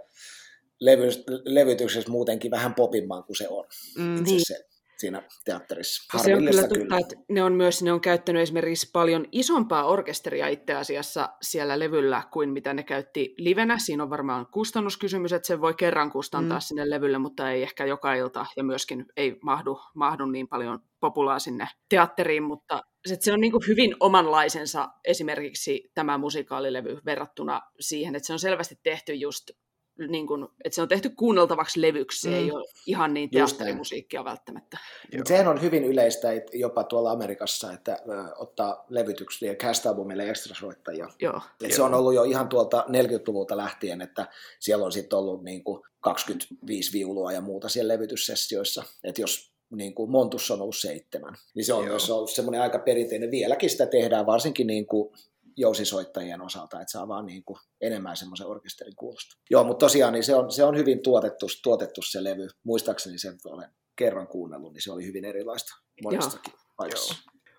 [0.80, 1.10] levy,
[1.46, 3.66] levytyksestä muutenkin vähän popimman kuin se on
[3.98, 4.18] Mm.
[4.28, 4.75] itse Niin.
[4.98, 6.04] Siinä teatterissa.
[6.12, 9.86] Se on kyllä Harmillista totta, että ne on myös ne on käyttänyt esimerkiksi paljon isompaa
[9.86, 13.78] orkesteria itse asiassa siellä levyllä kuin mitä ne käytti livenä.
[13.78, 16.62] Siinä on varmaan kustannuskysymys, että se voi kerran kustantaa mm.
[16.62, 21.40] sinne levylle, mutta ei ehkä joka ilta ja myöskin ei mahdu, mahdu niin paljon populaa
[21.40, 22.84] sinne teatteriin, mutta
[23.20, 28.76] se on niin kuin hyvin omanlaisensa esimerkiksi tämä musikaalilevy verrattuna siihen, että se on selvästi
[28.84, 29.52] tehty just
[29.98, 32.34] niin kuin, että se on tehty kuunneltavaksi levyksi, mm.
[32.34, 34.78] ei ole ihan niin teatterimusiikkia välttämättä.
[35.12, 35.24] Joo.
[35.26, 41.10] Sehän on hyvin yleistä jopa tuolla Amerikassa, että ö, ottaa levytyksiä ja cast-albumille ekstrasoittajia.
[41.22, 41.42] Joo.
[41.64, 44.28] Et se on ollut jo ihan tuolta 40-luvulta lähtien, että
[44.60, 48.84] siellä on sitten ollut niin kuin 25 viulua ja muuta siellä levytyssessioissa.
[49.04, 51.90] Että jos niin kuin Montussa on ollut seitsemän, niin se on Joo.
[51.90, 53.32] myös ollut semmoinen aika perinteinen.
[53.32, 55.14] Vieläkin sitä tehdään, varsinkin niin kuin
[55.58, 59.36] jousisoittajien osalta, että saa vaan niin kuin enemmän semmoisen orkesterin kuulosta.
[59.50, 62.48] Joo, mutta tosiaan niin se, on, se on hyvin tuotettu, tuotettu se levy.
[62.64, 67.16] Muistaakseni sen olen kerran kuunnellut, niin se oli hyvin erilaista monestakin paikassa.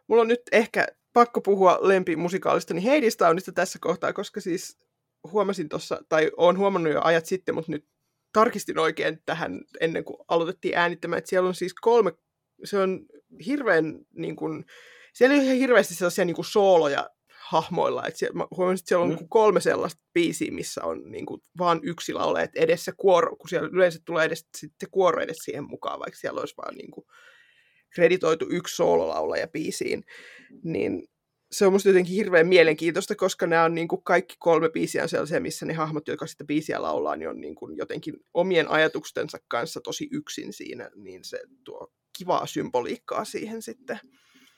[0.08, 4.78] Mulla on nyt ehkä pakko puhua lempimusikaalista, niin Heidistaunista tässä kohtaa, koska siis
[5.32, 7.86] huomasin tuossa, tai olen huomannut jo ajat sitten, mutta nyt
[8.32, 12.12] tarkistin oikein tähän ennen kuin aloitettiin äänittämään, että siellä on siis kolme,
[12.64, 13.06] se on
[13.46, 14.64] hirveän niin kuin,
[15.14, 17.10] siellä ei ole ihan hirveästi sellaisia niin kuin sooloja
[17.48, 18.06] hahmoilla.
[18.06, 19.28] Et siellä, mä huomasin, että siellä on mm.
[19.28, 23.68] kolme sellaista biisiä, missä on niin kuin, vaan yksi laulaja, että edessä kuoro, kun siellä
[23.72, 27.06] yleensä tulee edes sitten kuoro edes siihen mukaan, vaikka siellä olisi vaan niin kuin,
[27.94, 30.04] kreditoitu yksi soololaulaja biisiin,
[30.64, 31.08] niin
[31.50, 35.08] se on musta jotenkin hirveän mielenkiintoista, koska nämä on niin kuin kaikki kolme biisiä on
[35.08, 39.38] sellaisia, missä ne hahmot, jotka sitä biisiä laulaa, niin on niin kuin jotenkin omien ajatuksensa
[39.48, 44.00] kanssa tosi yksin siinä, niin se tuo kivaa symboliikkaa siihen sitten.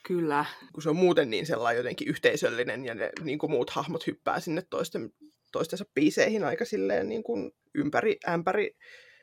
[0.03, 0.45] Kyllä.
[0.73, 4.39] Kun se on muuten niin sellainen jotenkin yhteisöllinen ja ne niin kuin muut hahmot hyppää
[4.39, 5.13] sinne toisten,
[5.51, 8.75] toistensa biiseihin aika silleen niin kuin ympäri ämpäri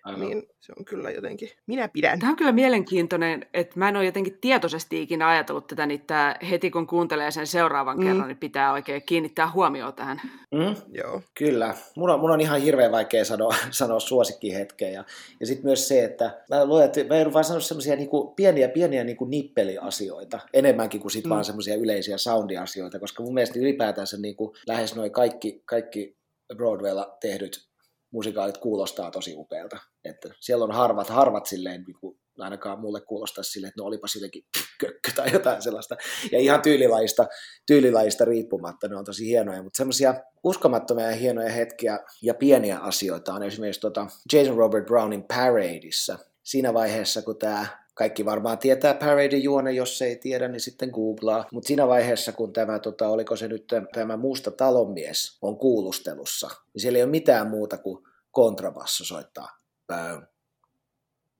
[0.06, 0.20] Aivan.
[0.20, 2.18] niin se on kyllä jotenkin, minä pidän.
[2.18, 6.36] Tämä on kyllä mielenkiintoinen, että mä en ole jotenkin tietoisesti ikinä ajatellut tätä, niin tämä
[6.50, 8.06] heti kun kuuntelee sen seuraavan mm.
[8.06, 10.20] kerran, niin pitää oikein kiinnittää huomioon tähän.
[10.54, 11.22] Mm, joo.
[11.38, 11.74] Kyllä.
[11.96, 14.88] Mun on, mun on ihan hirveän vaikea sanoa, sanoa suosikkihetkeä.
[14.88, 15.04] Ja,
[15.40, 18.68] ja sitten myös se, että mä luen, että mä joudun vaan sanoa semmoisia niinku pieniä,
[18.68, 21.28] pieniä niinku nippeliasioita, enemmänkin kuin sit mm.
[21.28, 26.16] vaan semmoisia yleisiä soundiasioita, koska mun mielestä ylipäätään se niinku, lähes noin kaikki, kaikki
[26.56, 27.66] Broadwaylla tehdyt
[28.10, 29.78] musikaalit kuulostaa tosi upealta.
[30.10, 34.06] Että siellä on harvat, harvat silleen, niin kuin ainakaan mulle kuulostaa silleen, että no olipa
[34.14, 34.44] jotenkin
[34.80, 35.96] kökkö tai jotain sellaista.
[36.32, 37.26] Ja ihan tyylilajista,
[37.66, 43.34] tyylilajista riippumatta ne on tosi hienoja, mutta semmoisia uskomattomia ja hienoja hetkiä ja pieniä asioita
[43.34, 46.18] on esimerkiksi tota Jason Robert Brownin Paradeissa.
[46.42, 51.44] Siinä vaiheessa, kun tämä kaikki varmaan tietää Paradein juone, jos ei tiedä, niin sitten googlaa.
[51.52, 56.82] Mutta siinä vaiheessa, kun tämä, tota, oliko se nyt tämä musta talonmies on kuulustelussa, niin
[56.82, 59.48] siellä ei ole mitään muuta kuin kontrabasso soittaa.
[59.86, 60.28] Pään,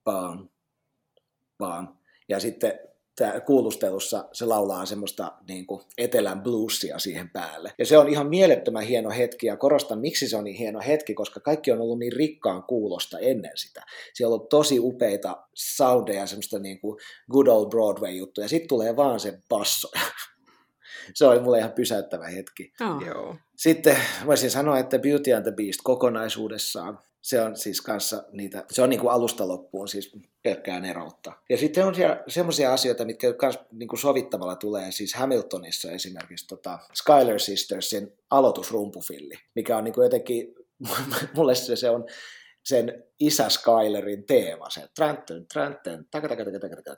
[0.04, 0.50] paan,
[1.58, 1.98] paan.
[2.28, 2.80] Ja sitten
[3.16, 7.72] tää kuulustelussa se laulaa semmoista niin kuin etelän bluesia siihen päälle.
[7.78, 11.14] Ja se on ihan mielettömän hieno hetki, ja korostan, miksi se on niin hieno hetki,
[11.14, 13.82] koska kaikki on ollut niin rikkaan kuulosta ennen sitä.
[14.14, 16.98] Siellä on ollut tosi upeita soundeja, semmoista niin kuin
[17.32, 19.88] good old Broadway-juttuja, ja sitten tulee vaan se basso.
[21.14, 22.72] se oli mulle ihan pysäyttävä hetki.
[22.80, 23.06] Oh.
[23.06, 23.36] Joo.
[23.56, 28.82] Sitten voisin sanoa, että Beauty and the Beast kokonaisuudessaan se on siis kanssa niitä, se
[28.82, 30.12] on niin kuin alusta loppuun siis
[30.42, 31.32] pelkkää neroutta.
[31.48, 31.94] Ja sitten on
[32.28, 39.34] semmoisia asioita, mitkä myös niin kuin sovittamalla tulee, siis Hamiltonissa esimerkiksi tota Skyler Sistersin aloitusrumpufilli,
[39.54, 40.54] mikä on niin kuin jotenkin,
[41.36, 42.04] mulle se, se on
[42.64, 44.88] sen isä Skylerin teema, se
[46.10, 46.96] taka, taka,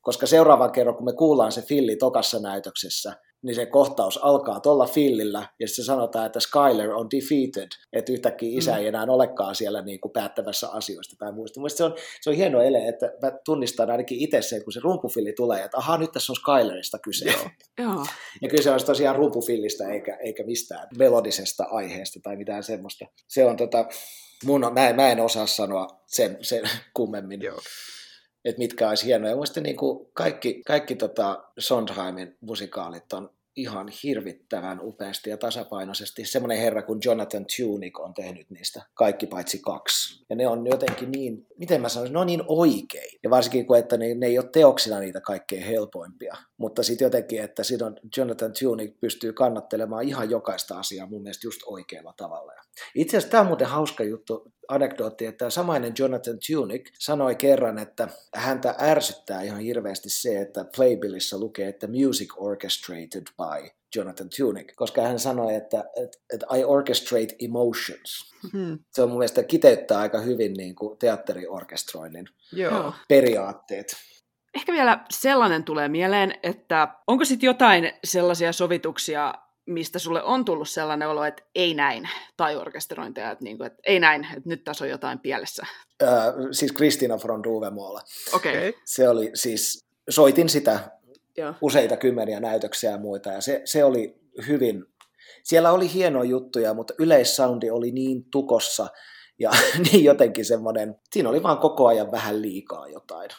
[0.00, 4.86] koska seuraavan kerran, kun me kuullaan se filli tokassa näytöksessä, niin se kohtaus alkaa tuolla
[4.86, 8.78] fillillä, ja sitten sanotaan, että Skyler on defeated, että yhtäkkiä isä mm.
[8.78, 11.60] ei enää olekaan siellä niin kuin päättävässä asioista tai muista.
[11.60, 14.80] Mielestäni se on, se on hieno ele, että mä tunnistan ainakin itse sen, kun se
[14.80, 17.24] rumpufilli tulee, että ahaa, nyt tässä on Skylerista kyse.
[17.82, 18.06] Joo.
[18.42, 23.06] Ja kyse on tosiaan rumpufillistä eikä, eikä mistään melodisesta aiheesta tai mitään semmoista.
[23.28, 23.88] Se on tota,
[24.44, 27.42] mun, mä, mä en osaa sanoa sen, sen kummemmin.
[27.42, 27.58] Joo
[28.48, 29.34] että mitkä olisi hienoja.
[29.34, 36.24] Mielestäni niin kuin kaikki, kaikki tota Sondheimin musikaalit on ihan hirvittävän upeasti ja tasapainoisesti.
[36.24, 40.24] Semmoinen herra kuin Jonathan Tunick on tehnyt niistä kaikki paitsi kaksi.
[40.30, 43.18] Ja ne on jotenkin niin, miten mä sanoisin, ne on niin oikein.
[43.22, 46.36] Ja varsinkin kun, että ne, ne ei ole teoksina niitä kaikkein helpoimpia.
[46.56, 51.60] Mutta sitten jotenkin, että on Jonathan Tunick pystyy kannattelemaan ihan jokaista asiaa mun mielestä just
[51.66, 52.52] oikealla tavalla.
[52.94, 58.08] Itse asiassa tämä on muuten hauska juttu, anekdootti, että samainen Jonathan Tunick sanoi kerran, että
[58.34, 65.02] häntä ärsyttää ihan hirveästi se, että Playbillissä lukee, että music orchestrated by Jonathan Tunick, koska
[65.02, 68.34] hän sanoi, että, että, että I orchestrate emotions.
[68.52, 68.78] Hmm.
[68.92, 72.94] Se on mun mielestä kiteyttää aika hyvin niin kuin teatteriorkestroinnin Joo.
[73.08, 73.96] periaatteet.
[74.54, 79.34] Ehkä vielä sellainen tulee mieleen, että onko sitten jotain sellaisia sovituksia,
[79.68, 83.78] mistä sulle on tullut sellainen olo, että ei näin, tai orkesterointeja, että, niin kuin, että
[83.86, 85.66] ei näin, että nyt tässä on jotain pielessä?
[86.02, 86.08] Öö,
[86.50, 88.00] siis Kristina von Duvemola.
[88.34, 88.52] Okei.
[88.52, 88.68] Okay.
[88.68, 88.80] Okay.
[88.84, 90.80] Se oli siis, soitin sitä
[91.36, 91.54] Joo.
[91.60, 94.84] useita kymmeniä näytöksiä ja muita, ja se, se oli hyvin,
[95.42, 98.88] siellä oli hienoja juttuja, mutta yleissoundi oli niin tukossa,
[99.38, 99.50] ja
[99.92, 103.30] niin jotenkin semmoinen, siinä oli vaan koko ajan vähän liikaa jotain.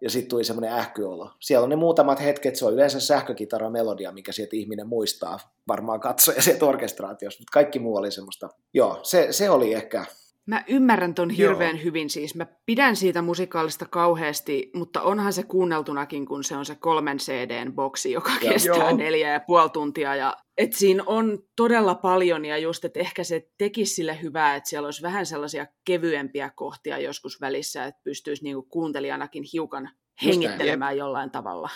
[0.00, 1.30] Ja sitten tuli semmoinen ähkyolo.
[1.40, 5.38] Siellä on ne muutamat hetket, se on yleensä sähkökitara melodia, mikä sieltä ihminen muistaa,
[5.68, 8.48] varmaan katsoja sieltä orkestraatiosta, mutta kaikki muu oli semmoista.
[8.74, 10.04] Joo, se, se oli ehkä,
[10.46, 11.50] Mä ymmärrän ton Joo.
[11.50, 12.34] hirveän hyvin siis.
[12.34, 17.72] Mä pidän siitä musikaalista kauheasti, mutta onhan se kuunneltunakin, kun se on se kolmen CDn
[17.72, 18.52] boksi, joka Joo.
[18.52, 18.96] kestää Joo.
[18.96, 20.14] neljä ja puoli tuntia.
[20.16, 24.68] Ja, et siinä on todella paljon ja just, että ehkä se tekisi sille hyvää, että
[24.68, 29.90] siellä olisi vähän sellaisia kevyempiä kohtia joskus välissä, että pystyisi niinku kuuntelijanakin hiukan
[30.24, 31.70] hengittelemään jollain tavalla.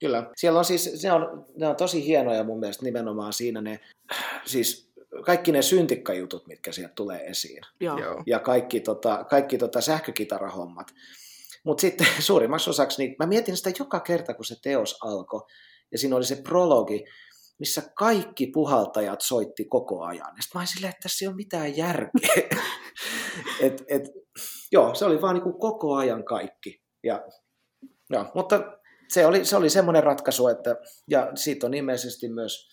[0.00, 0.30] Kyllä.
[0.36, 3.80] Siellä on siis, se on, ne on tosi hienoja mun mielestä nimenomaan siinä ne,
[4.44, 4.92] siis
[5.26, 7.60] kaikki ne syntikkajutut, mitkä sieltä tulee esiin.
[7.80, 7.98] Joo.
[7.98, 8.22] Joo.
[8.26, 10.86] Ja kaikki, tota, kaikki tota sähkökitarahommat.
[11.64, 15.40] Mutta sitten suurimmaksi osaksi, niin mä mietin sitä joka kerta, kun se teos alkoi.
[15.92, 17.04] Ja siinä oli se prologi,
[17.62, 20.32] missä kaikki puhaltajat soitti koko ajan.
[20.36, 22.60] Ja sitten mä olin silleen, että tässä ei ole mitään järkeä.
[23.66, 24.02] et, et,
[24.72, 26.82] joo, se oli vaan niin kuin koko ajan kaikki.
[27.04, 27.24] Ja,
[28.10, 28.62] joo, mutta
[29.08, 30.76] se oli, se oli semmoinen ratkaisu, että,
[31.10, 32.68] ja siitä on ilmeisesti myös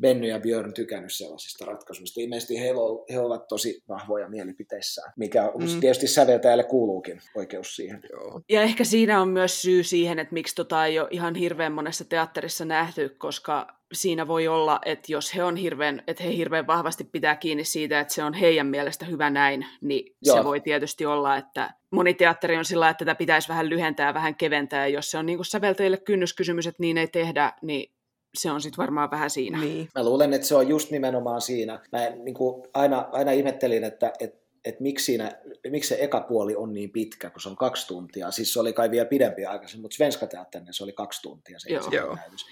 [0.00, 2.20] Benny ja Björn tykännyt sellaisista ratkaisuista.
[2.20, 5.80] Ilmeisesti he, o- he ovat tosi vahvoja mielipiteissään, mikä Mm.
[5.80, 8.00] tietysti säveltäjälle kuuluukin oikeus siihen.
[8.12, 8.40] Joo.
[8.48, 12.04] Ja ehkä siinä on myös syy siihen, että miksi tota ei ole ihan hirveän monessa
[12.04, 17.04] teatterissa nähty, koska siinä voi olla, että jos he on hirveän, että he hirveän vahvasti
[17.04, 20.14] pitää kiinni siitä, että se on heidän mielestä hyvä näin, niin Joo.
[20.22, 20.36] Joo.
[20.36, 24.14] se voi tietysti olla, että moni teatteri on sillä, että tätä pitäisi vähän lyhentää ja
[24.14, 27.93] vähän keventää, ja jos se on niin kuin säveltäjille kynnyskysymys, että niin ei tehdä, niin
[28.38, 29.60] se on sitten varmaan vähän siinä.
[29.60, 29.88] Niin.
[29.94, 31.80] Mä luulen, että se on just nimenomaan siinä.
[31.92, 35.32] Mä niin kuin aina, aina ihmettelin, että, että, että miksi, siinä,
[35.70, 38.30] miksi se eka puoli on niin pitkä, kun se on kaksi tuntia.
[38.30, 41.72] Siis se oli kai vielä pidempi aikaisemmin, mutta Svenska Teatterin se oli kaksi tuntia se
[41.72, 42.14] Joo.
[42.14, 42.46] näytös.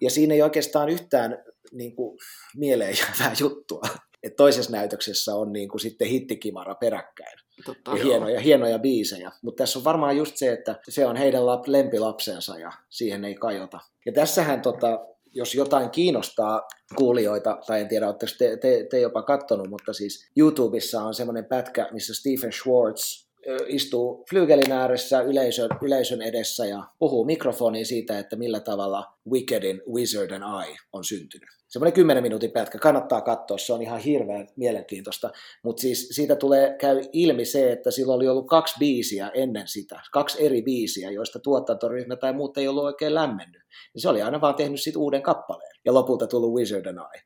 [0.00, 2.18] Ja siinä ei oikeastaan yhtään niin kuin,
[2.56, 3.82] mieleen jäävää juttua.
[4.22, 7.90] Et toisessa näytöksessä on niin kuin, sitten hittikimara peräkkäin Totta.
[7.90, 8.06] ja Joo.
[8.06, 9.32] hienoja, hienoja biisejä.
[9.42, 13.34] Mutta tässä on varmaan just se, että se on heidän lap, lempilapsensa ja siihen ei
[13.34, 13.80] kajota.
[14.06, 15.06] Ja tässähän, tota,
[15.36, 16.62] jos jotain kiinnostaa
[16.96, 21.44] kuulijoita, tai en tiedä, oletteko te, te, te jopa kattonut, mutta siis YouTubessa on semmoinen
[21.44, 23.25] pätkä, missä Stephen Schwartz
[23.66, 30.30] istuu flygelin ääressä yleisön, yleisön edessä ja puhuu mikrofoniin siitä, että millä tavalla Wickedin Wizard
[30.30, 31.48] and I on syntynyt.
[31.68, 35.30] Semmoinen 10 minuutin pätkä, kannattaa katsoa, se on ihan hirveän mielenkiintoista,
[35.62, 40.00] mutta siis siitä tulee, käy ilmi se, että sillä oli ollut kaksi biisiä ennen sitä,
[40.12, 43.62] kaksi eri biisiä, joista tuotantoryhmä tai muut ei ollut oikein lämmennyt.
[43.94, 47.25] Niin se oli aina vaan tehnyt sit uuden kappaleen ja lopulta tullut Wizard and I.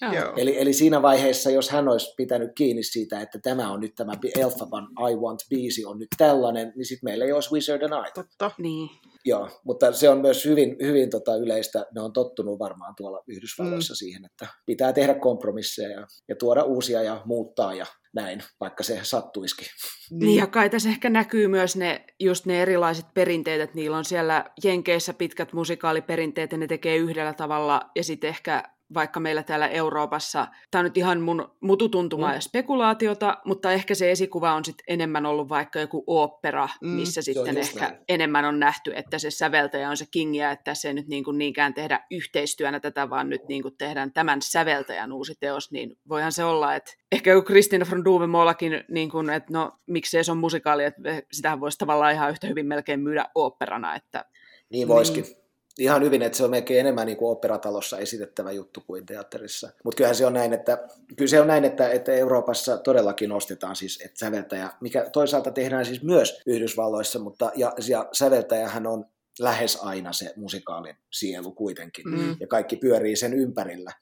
[0.00, 0.32] Joo.
[0.36, 4.12] Eli, eli siinä vaiheessa, jos hän olisi pitänyt kiinni siitä, että tämä on nyt tämä
[4.38, 8.10] Elphaban I Want biisi on nyt tällainen, niin sitten meillä ei olisi Wizard and I.
[8.14, 8.50] Totta.
[8.58, 8.90] Niin.
[9.24, 11.86] Joo, mutta se on myös hyvin, hyvin tota yleistä.
[11.94, 13.96] Ne on tottunut varmaan tuolla Yhdysvalloissa mm.
[13.96, 19.00] siihen, että pitää tehdä kompromisseja ja, ja tuoda uusia ja muuttaa ja näin, vaikka se
[19.02, 19.66] sattuisikin.
[20.10, 24.04] Niin ja kai tässä ehkä näkyy myös ne, just ne erilaiset perinteet, että niillä on
[24.04, 28.64] siellä Jenkeissä pitkät musikaaliperinteet ja ne tekee yhdellä tavalla ja sitten ehkä
[28.94, 32.34] vaikka meillä täällä Euroopassa, tämä on nyt ihan mun mututuntumaa Mm.
[32.34, 37.22] ja spekulaatiota, mutta ehkä se esikuva on sitten enemmän ollut vaikka joku opera, Mm, missä
[37.22, 37.98] sitten ehkä näin.
[38.08, 41.38] enemmän on nähty, että se säveltäjä on se kingiä, että se ei nyt niin kuin
[41.38, 46.32] niinkään tehdä yhteistyönä tätä, vaan nyt niin kuin tehdään tämän säveltäjän uusi teos, niin voihan
[46.32, 50.38] se olla, että ehkä joku Kristina von Duvemollakin, niin kuin, että no miksei se on
[50.38, 54.24] musikaali, että sitähän voisi tavallaan ihan yhtä hyvin melkein myydä operana, että
[54.70, 55.24] Niin voisikin.
[55.24, 55.39] Niin.
[55.80, 59.70] Ihan hyvin, että se on melkein enemmän niin kuin operatalossa esitettävä juttu kuin teatterissa.
[59.84, 63.76] Mutta kyllähän se on näin, että, kyllä se on näin, että, että Euroopassa todellakin ostetaan
[63.76, 69.04] siis että säveltäjä, mikä toisaalta tehdään siis myös Yhdysvalloissa, mutta ja, ja säveltäjähän on
[69.38, 72.08] lähes aina se musikaalin sielu kuitenkin.
[72.08, 72.36] Mm.
[72.40, 73.92] Ja kaikki pyörii sen ympärillä.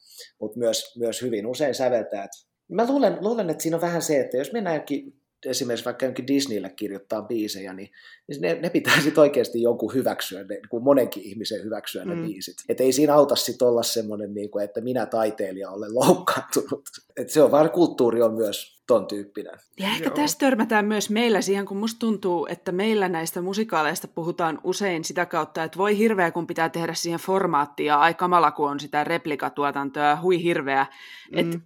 [0.40, 2.30] Mutta myös, myös hyvin usein säveltäjät.
[2.68, 6.26] Mä luulen, luulen, että siinä on vähän se, että jos mennään jonkin, esimerkiksi vaikka jonkin
[6.26, 7.90] Disneylle kirjoittaa biisejä, niin,
[8.28, 12.14] niin ne, ne pitää sitten oikeasti jonkun hyväksyä, ne, niin kuin monenkin ihmisen hyväksyä ne
[12.14, 12.22] Mm.
[12.26, 12.56] biisit.
[12.68, 16.88] Että ei siinä auta sitten olla semmoinen, niin kuin, että minä taiteilija olen loukkaantunut.
[17.16, 19.54] Et se on vaan, kulttuuri on myös ton tyyppinen.
[19.80, 20.14] Ja ehkä Joo.
[20.14, 25.26] tässä törmätään myös meillä siihen, kun musta tuntuu, että meillä näistä musikaaleista puhutaan usein sitä
[25.26, 29.04] kautta, että voi hirveä, kun pitää tehdä siihen formaattia, ja aika kamala, kun on sitä
[29.04, 30.86] replikatuotantoa, hui hirveä.
[31.32, 31.38] Mm.
[31.38, 31.58] Että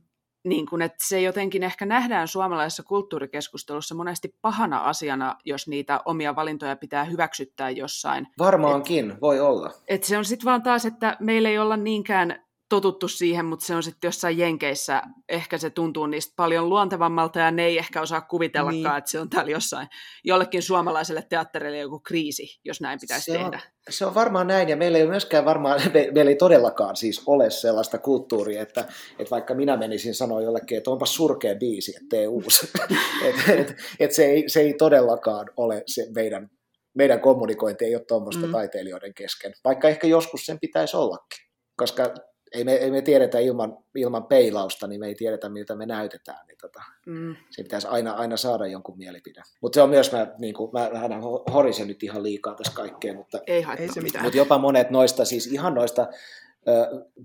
[0.45, 6.37] niin kuin, että se jotenkin ehkä nähdään suomalaisessa kulttuurikeskustelussa monesti pahana asiana, jos niitä omia
[6.37, 8.27] valintoja pitää hyväksyttää jossain.
[8.39, 9.71] Varmaankin, et, voi olla.
[9.89, 13.75] Et se on sitten vaan taas, että meillä ei olla niinkään totuttu siihen, mutta se
[13.75, 18.21] on sitten jossain Jenkeissä, ehkä se tuntuu niistä paljon luontevammalta ja ne ei ehkä osaa
[18.21, 18.99] kuvitellakaan, niin.
[18.99, 19.89] että se on täällä jossain
[20.25, 23.57] jollekin suomalaiselle teatterille joku kriisi, jos näin pitäisi se tehdä.
[23.57, 27.23] On, se on varmaan näin ja meillä ei myöskään varmaan, me, meillä ei todellakaan siis
[27.27, 28.81] ole sellaista kulttuuria, että,
[29.19, 32.71] että vaikka minä menisin sanoa jollekin, että onpa surkea biisi, että tee uusi.
[33.29, 36.51] että et, et se, ei, se ei todellakaan ole se meidän,
[36.95, 38.53] meidän kommunikointi, ei ole tuommoista mm.
[38.53, 42.15] taiteilijoiden kesken, vaikka ehkä joskus sen pitäisi ollakin koska
[42.55, 46.47] ei me, ei me tiedetä ilman, ilman peilausta, niin me ei tiedetä, miltä me näytetään.
[46.47, 47.37] Niin tota, mm.
[47.51, 49.43] Se pitäisi aina, aina saada jonkun mielipide.
[49.61, 51.23] Mutta se on myös, mä, niin kuin, mä vähän
[51.53, 54.25] horisen nyt ihan liikaa tässä kaikkea, mutta, ei, ei se mitään.
[54.25, 56.07] mutta jopa monet noista, siis ihan noista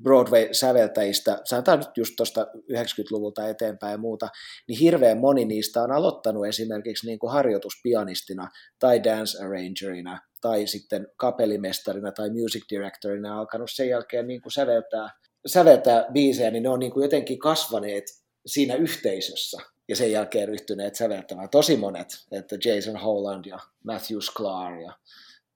[0.03, 4.29] Broadway-säveltäjistä, sanotaan nyt just tuosta 90-luvulta eteenpäin ja muuta,
[4.67, 11.07] niin hirveän moni niistä on aloittanut esimerkiksi niin kuin harjoituspianistina tai dance arrangerina tai sitten
[11.17, 15.09] kapellimestarina tai music directorina alkanut sen jälkeen niin kuin säveltää,
[15.47, 18.03] säveltää biisejä, niin ne on niin kuin jotenkin kasvaneet
[18.45, 19.57] siinä yhteisössä
[19.87, 21.49] ja sen jälkeen ryhtyneet säveltämään.
[21.49, 24.93] Tosi monet, että Jason Holland ja Matthew Sklar ja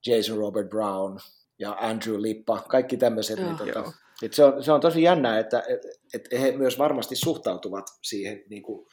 [0.07, 1.19] Jason Robert Brown
[1.62, 3.39] ja Andrew Lippa, kaikki tämmöiset.
[3.39, 3.91] Niin tota,
[4.24, 5.82] että se, on, se on tosi jännää, että et,
[6.14, 8.88] et he myös varmasti suhtautuvat siihen niin kuin,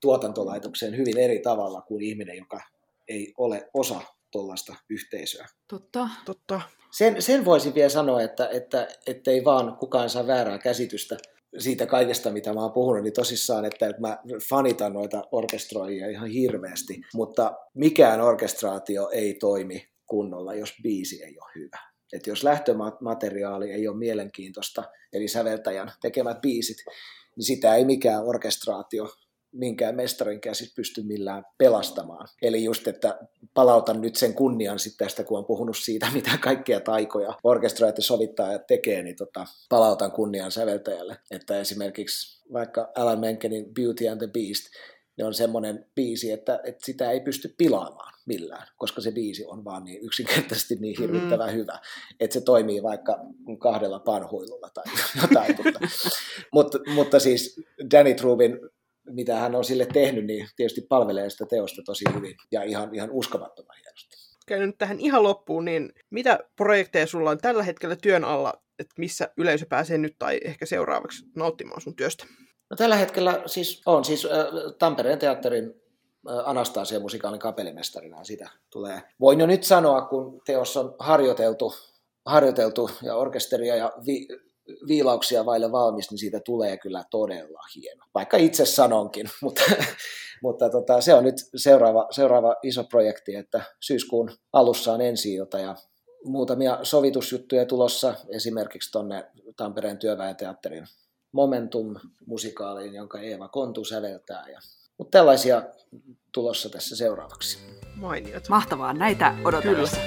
[0.00, 2.60] tuotantolaitokseen hyvin eri tavalla kuin ihminen, joka
[3.08, 4.00] ei ole osa
[4.30, 5.46] tuollaista yhteisöä.
[5.68, 6.08] Totta.
[6.24, 6.60] Totta.
[6.92, 11.16] Sen, sen voisin vielä sanoa, että, että, että ei vaan kukaan saa väärää käsitystä
[11.58, 16.28] siitä kaikesta, mitä mä oon puhunut, niin tosissaan, että, että mä fanitan noita orkestroijia ihan
[16.28, 21.95] hirveästi, mutta mikään orkestraatio ei toimi kunnolla, jos biisi ei ole hyvä.
[22.12, 26.76] Et jos lähtömateriaali ei ole mielenkiintoista, eli säveltäjän tekemät biisit,
[27.36, 29.08] niin sitä ei mikään orkestraatio
[29.56, 32.28] minkään mestarin käsit pysty millään pelastamaan.
[32.42, 33.18] Eli just, että
[33.54, 38.04] palautan nyt sen kunnian sitten tästä, kun on puhunut siitä, mitä kaikkia taikoja orkestroijat ja
[38.04, 41.16] sovittajat tekee, niin tota, palautan kunnian säveltäjälle.
[41.30, 44.64] Että esimerkiksi vaikka Alan Menkenin Beauty and the Beast,
[45.18, 49.64] ne on semmoinen biisi, että, että sitä ei pysty pilaamaan millään, koska se biisi on
[49.64, 51.56] vaan niin yksinkertaisesti niin hirvittävän mm.
[51.56, 51.78] hyvä,
[52.20, 53.18] että se toimii vaikka
[53.58, 54.84] kahdella panhuilulla tai
[55.22, 55.56] jotain.
[55.56, 55.80] mutta,
[56.52, 57.60] mutta, mutta siis
[57.90, 58.58] Danny Trubin
[59.10, 63.10] mitä hän on sille tehnyt, niin tietysti palvelee sitä teosta tosi hyvin ja ihan, ihan
[63.10, 64.16] uskomattoman hienosti.
[64.46, 68.94] Käyn nyt tähän ihan loppuun, niin mitä projekteja sulla on tällä hetkellä työn alla, että
[68.98, 72.26] missä yleisö pääsee nyt tai ehkä seuraavaksi nauttimaan sun työstä?
[72.70, 74.30] No tällä hetkellä siis on siis äh,
[74.78, 75.64] Tampereen teatterin
[76.30, 79.02] äh, Anastasia musikaalin kapellimestarina sitä tulee.
[79.20, 81.74] Voin jo nyt sanoa, kun teos on harjoiteltu,
[82.24, 84.28] harjoiteltu ja orkesteria ja vi,
[84.88, 88.04] viilauksia vaille valmis, niin siitä tulee kyllä todella hieno.
[88.14, 89.62] Vaikka itse sanonkin, mutta,
[90.42, 95.76] mutta tota, se on nyt seuraava, seuraava iso projekti, että syyskuun alussa on ensi ja
[96.24, 100.86] muutamia sovitusjuttuja tulossa esimerkiksi tuonne Tampereen työväenteatterin
[101.32, 104.48] Momentum-musikaaliin, jonka Eeva Kontu säveltää.
[104.48, 104.60] Ja,
[104.98, 105.62] mutta tällaisia
[106.32, 107.58] tulossa tässä seuraavaksi.
[107.94, 108.48] Mainiot.
[108.48, 110.00] Mahtavaa, näitä odotellessa.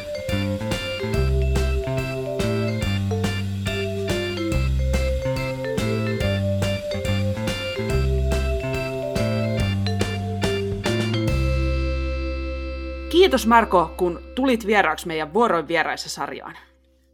[13.10, 16.58] Kiitos Marko, kun tulit vieraaksi meidän vuoroin vieraissa sarjaan.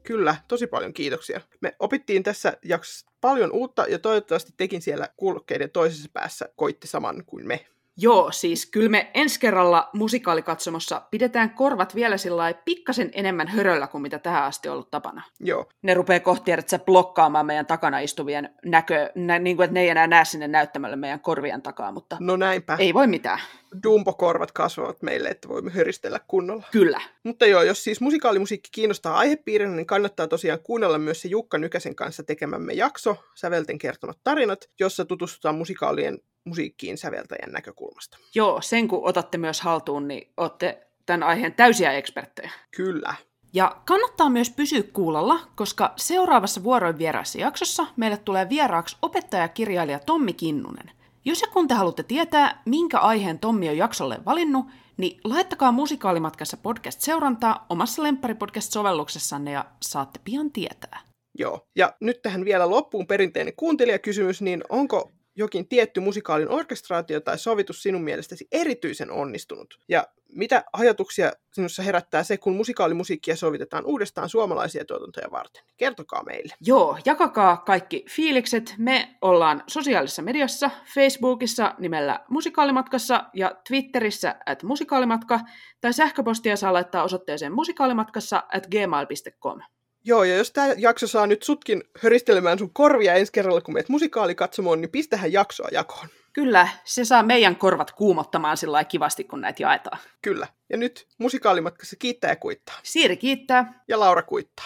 [0.06, 1.42] Kyllä, tosi paljon kiitoksia.
[1.62, 7.24] Me opittiin tässä jaksossa paljon uutta ja toivottavasti tekin siellä kuulokkeiden toisessa päässä koitte saman
[7.26, 7.66] kuin me.
[7.98, 14.02] Joo, siis kyllä me ensi kerralla musikaalikatsomossa pidetään korvat vielä sillä pikkasen enemmän höröllä kuin
[14.02, 15.24] mitä tähän asti on ollut tapana.
[15.40, 15.70] Joo.
[15.82, 19.82] Ne rupeaa kohti, että se blokkaamaan meidän takana istuvien näkö, nä, niin kuin, että ne
[19.82, 22.76] ei enää näe sinne näyttämällä meidän korvien takaa, mutta no näinpä.
[22.80, 23.40] ei voi mitään.
[23.84, 26.64] Dumbo-korvat kasvavat meille, että voimme höristellä kunnolla.
[26.72, 27.02] Kyllä.
[27.24, 31.96] Mutta joo, jos siis musikaalimusiikki kiinnostaa aihepiirinä, niin kannattaa tosiaan kuunnella myös se Jukka Nykäsen
[31.96, 38.18] kanssa tekemämme jakso, Sävelten kertomat tarinat, jossa tutustutaan musikaalien musiikkiin säveltäjän näkökulmasta.
[38.36, 42.52] Joo, sen kun otatte myös haltuun, niin olette tämän aiheen täysiä eksperttejä.
[42.76, 43.16] Kyllä.
[43.54, 50.34] Ja kannattaa myös pysyä kuulolla, koska seuraavassa vuoroin vieraassa jaksossa meille tulee vieraaksi opettajakirjailija Tommi
[50.34, 50.92] Kinnunen.
[51.26, 54.66] Jos ja kun te haluatte tietää, minkä aiheen Tommi on jaksolle valinnut,
[54.98, 61.02] niin laittakaa musikaalimatkassa podcast-seurantaa omassa lempparipodcast-sovelluksessanne ja saatte pian tietää.
[61.40, 67.40] Joo, ja nyt tähän vielä loppuun perinteinen kuuntelijakysymys, niin onko jokin tietty musikaalin orkestraatio tai
[67.40, 69.80] sovitus sinun mielestäsi erityisen onnistunut?
[69.90, 75.64] Ja mitä ajatuksia sinussa herättää se, kun musikaalimusiikkia sovitetaan uudestaan suomalaisia tuotantoja varten?
[75.78, 76.54] Kertokaa meille.
[76.62, 78.76] Joo, jakakaa kaikki fiilikset.
[78.78, 85.40] Me ollaan sosiaalisessa mediassa, Facebookissa nimellä Musikaalimatkassa ja Twitterissä at musikaalimatka,
[85.82, 89.60] tai sähköpostia saa laittaa osoitteeseen musikaalimatkassa at gmail.com.
[90.08, 93.90] Joo, ja jos tämä jakso saa nyt sutkin höristelemään sun korvia ensi kerralla, kun meet
[93.90, 96.08] musikaalikatsomoon, niin pistähän jaksoa jakoon.
[96.34, 100.00] Kyllä, se saa meidän korvat kuumottamaan sillä kivasti, kun näitä jaetaan.
[100.22, 100.48] Kyllä.
[100.70, 102.76] Ja nyt musikaalimatkassa kiittää ja kuittaa.
[102.84, 103.84] Siiri kiittää.
[103.88, 104.66] Ja Laura kuittaa.